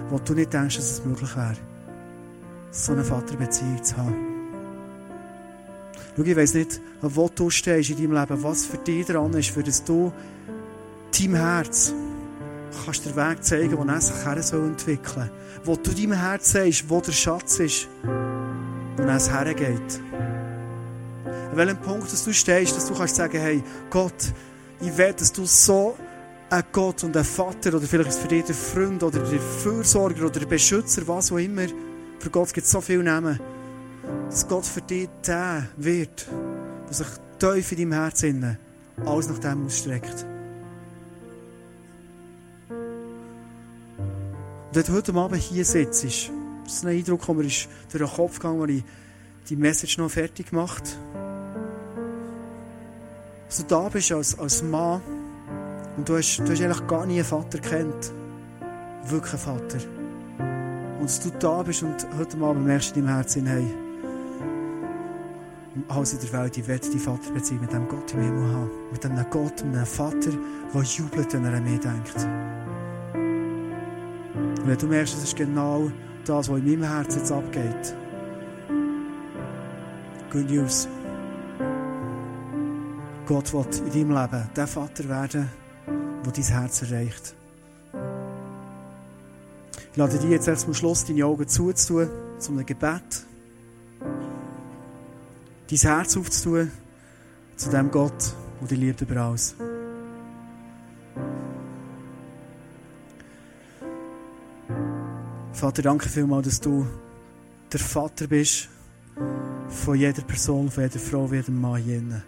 wo 0.08 0.18
du 0.18 0.32
nicht 0.32 0.54
denkst, 0.54 0.76
dass 0.76 0.90
es 0.92 1.04
möglich 1.04 1.36
wäre, 1.36 1.56
so 2.70 2.92
eine 2.92 3.04
Vaterbeziehung 3.04 3.84
zu 3.84 3.96
haben. 3.98 4.16
Schau, 6.16 6.22
ich 6.22 6.36
weiss 6.36 6.54
nicht, 6.54 6.80
wo 7.02 7.28
du 7.28 7.50
stehst 7.50 7.90
in 7.90 7.96
deinem 7.96 8.12
Leben, 8.12 8.42
was 8.42 8.64
für 8.64 8.78
dich 8.78 9.06
dran 9.06 9.34
ist, 9.34 9.50
für 9.50 9.62
das 9.62 9.84
du 9.84 10.10
deinem 11.18 11.34
Herz 11.34 11.92
kannst 12.86 13.04
den 13.04 13.16
Weg 13.16 13.44
zeigen, 13.44 13.76
wo 13.76 13.84
er 13.84 14.00
sich 14.00 14.24
her 14.24 14.42
soll 14.42 14.68
entwickeln 14.68 15.04
soll. 15.14 15.30
Wo 15.64 15.76
du 15.76 15.90
deinem 15.90 16.12
Herz 16.14 16.52
sagst, 16.52 16.88
wo 16.88 17.02
der 17.02 17.12
Schatz 17.12 17.58
ist, 17.58 17.86
wo 18.96 19.02
es 19.02 19.30
hergeht. 19.30 20.00
An 21.50 21.56
welchem 21.56 21.76
Punkt 21.76 22.10
dass 22.10 22.24
du 22.24 22.32
stehst, 22.32 22.74
dass 22.74 22.86
du 22.86 22.94
kannst 22.94 23.16
sagen, 23.16 23.38
hey, 23.38 23.62
Gott, 23.90 24.32
ich 24.80 24.96
will, 24.96 25.12
dass 25.12 25.32
du 25.32 25.44
so 25.44 25.96
ein 26.50 26.64
Gott 26.72 27.04
und 27.04 27.16
ein 27.16 27.24
Vater 27.24 27.74
oder 27.74 27.86
vielleicht 27.86 28.10
ist 28.10 28.16
es 28.16 28.22
für 28.22 28.28
dich 28.28 28.44
der 28.44 28.54
Freund 28.56 29.02
oder 29.02 29.20
der 29.20 29.40
Fürsorger 29.40 30.26
oder 30.26 30.40
der 30.40 30.46
Beschützer, 30.46 31.06
was 31.06 31.30
auch 31.30 31.38
immer. 31.38 31.66
Für 32.18 32.30
Gott 32.30 32.52
gibt 32.52 32.66
es 32.66 32.72
so 32.72 32.80
viele 32.80 33.04
Namen. 33.04 33.38
Dass 34.28 34.48
Gott 34.48 34.66
für 34.66 34.80
dich 34.80 35.08
der 35.24 35.68
wird, 35.76 36.26
der 36.88 36.94
sich 36.94 37.06
tief 37.38 37.72
in 37.72 37.78
deinem 37.78 37.92
Herzen 37.92 38.58
alles 39.06 39.28
nach 39.28 39.38
dem 39.38 39.66
ausstreckt. 39.66 40.26
Und 44.68 44.76
wenn 44.76 44.82
du 44.82 44.92
heute 44.92 45.14
Abend 45.14 45.40
hier 45.40 45.64
sitzt, 45.64 46.04
ist 46.04 46.30
das 46.64 46.84
ein 46.84 46.90
Eindruck, 46.90 47.26
der 47.26 47.34
mir 47.34 47.42
durch 47.42 47.66
den 47.92 48.06
Kopf 48.06 48.38
gegangen 48.38 48.60
als 48.62 48.70
ich 48.70 48.84
die 49.48 49.56
Message 49.56 49.98
noch 49.98 50.10
fertig 50.10 50.50
gemacht 50.50 50.96
Dass 53.48 53.56
du 53.58 53.64
da 53.64 53.88
bist 53.88 54.12
als, 54.12 54.38
als 54.38 54.62
Mann 54.62 55.00
und 56.00 56.08
du 56.08 56.16
hast, 56.16 56.38
du 56.38 56.50
hast 56.50 56.62
eigentlich 56.62 56.86
gar 56.86 57.04
nie 57.04 57.16
einen 57.16 57.24
Vater 57.24 57.58
kennt. 57.58 58.14
Wirklich 59.04 59.34
einen 59.34 59.42
Vater. 59.42 59.78
Und 60.98 61.04
dass 61.04 61.20
du 61.20 61.30
da 61.38 61.62
bist 61.62 61.82
und 61.82 62.06
heute 62.18 62.38
Abend 62.38 62.64
merkst 62.64 62.96
du 62.96 63.00
in 63.00 63.06
deinem 63.06 63.16
Herzen, 63.16 63.44
hey, 63.44 63.66
alles 65.88 66.14
in 66.14 66.20
der 66.20 66.32
Welt, 66.32 66.56
ich 66.56 66.66
werde 66.66 66.88
die 66.88 66.98
Vaterbeziehung 66.98 67.60
mit 67.60 67.72
dem 67.74 67.86
Gott 67.86 68.14
im 68.14 68.20
Himmel 68.22 68.50
haben. 68.50 68.70
Mit 68.90 69.04
einem 69.04 69.26
Gott, 69.28 69.62
mit 69.62 69.76
einem 69.76 69.84
Vater, 69.84 70.30
der 70.72 70.82
jubelt, 70.82 71.34
wenn 71.34 71.44
er 71.44 71.52
an 71.52 71.64
mich 71.64 71.80
denkt. 71.80 72.16
Und 73.12 74.66
wenn 74.66 74.78
du 74.78 74.86
merkst, 74.86 75.16
das 75.16 75.24
ist 75.24 75.36
genau 75.36 75.90
das, 76.24 76.50
was 76.50 76.58
in 76.60 76.64
meinem 76.64 76.82
Herzen 76.84 77.18
jetzt 77.18 77.30
abgeht, 77.30 77.94
Good 80.32 80.50
News. 80.50 80.88
Gott 83.26 83.52
will 83.52 83.66
in 83.84 84.08
deinem 84.08 84.22
Leben 84.22 84.48
der 84.56 84.66
Vater 84.66 85.06
werden, 85.10 85.59
der 86.24 86.32
dein 86.32 86.44
Herz 86.44 86.82
erreicht. 86.82 87.34
Ich 89.92 89.96
lade 89.96 90.18
dich 90.18 90.30
jetzt 90.30 90.48
erst 90.48 90.62
zum 90.62 90.74
Schluss 90.74 91.04
deine 91.04 91.24
Augen 91.26 91.48
zuzutun, 91.48 92.08
zum 92.38 92.64
Gebet. 92.64 93.24
Dein 95.68 95.78
Herz 95.78 96.16
aufzutun 96.16 96.70
zu 97.56 97.70
dem 97.70 97.90
Gott, 97.90 98.34
der 98.60 98.68
dich 98.68 98.78
liebt 98.78 99.00
über 99.00 99.16
alles. 99.16 99.54
Vater, 105.52 105.82
danke 105.82 106.08
vielmals, 106.08 106.46
dass 106.46 106.60
du 106.60 106.86
der 107.72 107.80
Vater 107.80 108.26
bist 108.26 108.68
von 109.68 109.94
jeder 109.94 110.22
Person, 110.22 110.70
von 110.70 110.84
jeder 110.84 110.98
Frau, 110.98 111.26
von 111.26 111.36
jedem 111.36 111.60
Mann 111.60 111.82
hier. 111.82 112.22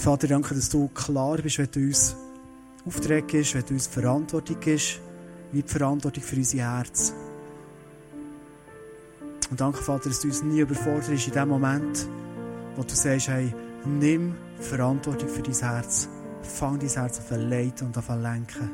Vater, 0.00 0.28
danke, 0.28 0.54
dass 0.54 0.70
du 0.70 0.88
klar 0.88 1.36
bist, 1.36 1.58
wenn 1.58 1.70
du 1.70 1.80
uns 1.80 2.16
Auftrag 2.86 3.28
gibst, 3.28 3.54
wenn 3.54 3.66
du 3.66 3.74
uns 3.74 3.86
Verantwortung 3.86 4.56
gibst, 4.58 4.98
wie 5.52 5.60
die 5.60 5.68
Verantwortung 5.68 6.22
für 6.22 6.36
unser 6.36 6.58
Herz. 6.58 7.12
Und 9.50 9.60
danke, 9.60 9.82
Vater, 9.82 10.08
dass 10.08 10.20
du 10.20 10.28
uns 10.28 10.42
nie 10.42 10.60
überfordert 10.60 11.10
in 11.10 11.32
dem 11.34 11.48
Moment, 11.50 12.08
wo 12.76 12.82
du 12.82 12.94
sagst, 12.94 13.28
hey, 13.28 13.52
nimm 13.84 14.34
Verantwortung 14.58 15.28
für 15.28 15.42
dein 15.42 15.54
Herz. 15.54 16.08
Fang 16.44 16.78
dein 16.78 16.88
Herz 16.88 17.18
auf 17.18 17.30
ein 17.32 17.50
leiten 17.50 17.88
und 17.88 17.98
auf 17.98 18.08
ein 18.08 18.22
lenken. 18.22 18.70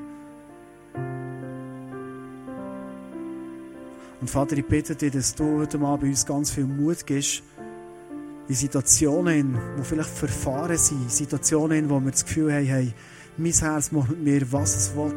Und 4.20 4.31
Vater, 4.31 4.57
ich 4.57 4.64
bitte 4.64 4.95
dich, 4.95 5.11
dass 5.11 5.35
du 5.35 5.59
heute 5.59 5.81
Abend 5.81 6.05
uns 6.05 6.24
ganz 6.24 6.53
viel 6.53 6.66
Mut 6.66 7.05
gibst, 7.05 7.43
in 8.49 8.55
Situationen, 8.55 9.59
die 9.78 9.82
vielleicht 9.82 10.11
verfahren 10.11 10.76
sind, 10.76 11.11
Situationen, 11.11 11.90
wo 11.90 12.01
wir 12.01 12.11
das 12.11 12.24
Gefühl 12.24 12.53
haben, 12.53 12.64
hey, 12.64 12.92
mein 13.36 13.53
Herz 13.53 13.92
macht 13.92 14.11
mit 14.11 14.22
mir, 14.22 14.53
was 14.53 14.76
es 14.76 14.97
will. 14.97 15.12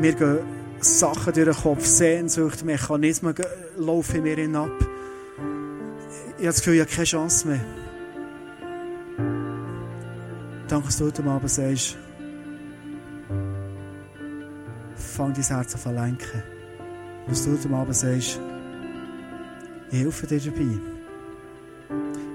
Mir 0.00 0.12
gehen 0.12 0.38
Sachen 0.80 1.32
durch 1.32 1.46
den 1.46 1.54
Kopf, 1.54 1.86
Sehnsucht, 1.86 2.64
Mechanismen 2.64 3.34
laufen 3.76 4.22
mir 4.22 4.38
ab. 4.58 4.70
Ich 6.38 6.46
habe 6.46 6.46
das 6.46 6.56
Gefühl, 6.56 6.74
ich 6.74 6.80
habe 6.80 6.90
keine 6.90 7.04
Chance 7.04 7.48
mehr. 7.48 7.60
Danke, 10.66 10.86
dass 10.86 10.98
du 10.98 11.04
heute 11.04 11.22
Abend 11.24 11.50
sagst, 11.50 11.96
fang 14.96 15.32
dein 15.32 15.44
Herz 15.44 15.74
auf 15.74 15.82
zu 15.82 15.90
lenken. 15.90 16.42
Dass 17.28 17.44
du 17.44 17.52
heute 17.52 17.74
Abend 17.74 17.94
sagst, 17.94 18.40
ich 19.90 19.98
helfe 19.98 20.26
dir 20.26 20.40
dabei. 20.40 20.91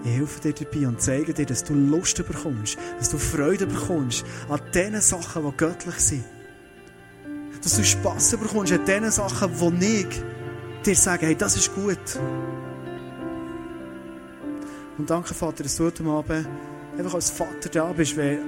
Ich 0.04 0.12
helfe 0.12 0.42
dir 0.42 0.54
dabei 0.54 0.88
und 0.88 1.02
zeige 1.02 1.34
dir, 1.34 1.46
dass 1.46 1.64
du 1.64 1.74
Lust 1.74 2.18
bekommst, 2.18 2.78
dass 2.98 3.10
du 3.10 3.18
Freude 3.18 3.66
bekommst 3.66 4.26
an 4.50 4.62
den 4.74 5.02
Sachen, 5.02 5.44
die 5.44 5.58
göttlich 5.58 5.96
sind. 5.96 6.26
Dass 7.62 7.76
du 7.76 7.84
Spass 7.84 8.32
bekommst 8.32 8.74
an 8.74 8.86
den 8.86 9.12
Sachen, 9.12 9.80
die 9.80 9.86
ich 9.86 10.24
dir 10.86 10.96
sage, 10.96 11.26
hey, 11.26 11.36
das 11.36 11.58
ist 11.58 11.74
gut. 11.74 11.98
Und 14.98 15.10
danke, 15.10 15.34
Vater, 15.34 15.64
dass 15.64 15.76
du 15.78 15.86
heute 15.86 16.04
Abend 16.06 16.48
einfach 16.98 17.14
als 17.14 17.30
Vater 17.30 17.70
da 17.72 17.92
bist, 17.92 18.18
weil 18.18 18.42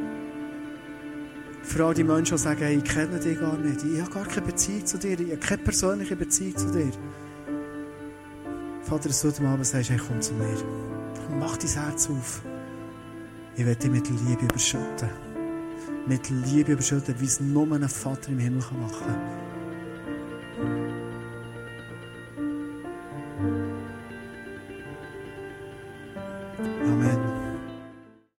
für 1.61 1.85
all 1.85 1.93
die 1.93 2.03
Menschen, 2.03 2.37
die 2.37 2.41
sagen, 2.41 2.61
hey, 2.61 2.77
ich 2.77 2.83
kenne 2.83 3.19
dich 3.19 3.39
gar 3.39 3.57
nicht, 3.57 3.83
ich 3.83 4.01
habe 4.01 4.11
gar 4.11 4.25
keine 4.25 4.47
Beziehung 4.47 4.85
zu 4.85 4.97
dir, 4.97 5.19
ich 5.19 5.31
habe 5.31 5.37
keine 5.37 5.61
persönliche 5.61 6.15
Beziehung 6.15 6.57
zu 6.57 6.71
dir. 6.71 6.91
Vater, 8.81 9.09
dass 9.09 9.21
du 9.21 9.27
heute 9.27 9.47
Abend 9.47 9.65
sagst, 9.67 9.89
hey, 9.89 9.99
komm 10.07 10.21
zu 10.21 10.33
mir. 10.33 10.88
Mach 11.37 11.57
dein 11.57 11.69
Herz 11.69 12.09
auf. 12.09 12.41
Ich 13.55 13.65
werde 13.65 13.79
dich 13.79 13.91
mit 13.91 14.09
Liebe 14.09 14.45
überschütten. 14.45 15.09
Mit 16.07 16.29
Liebe 16.29 16.71
überschütten, 16.71 17.15
wie 17.19 17.25
es 17.25 17.39
nur 17.39 17.71
ein 17.71 17.87
Vater 17.87 18.29
im 18.29 18.39
Himmel 18.39 18.63
machen 18.79 18.99
kann. 19.05 19.48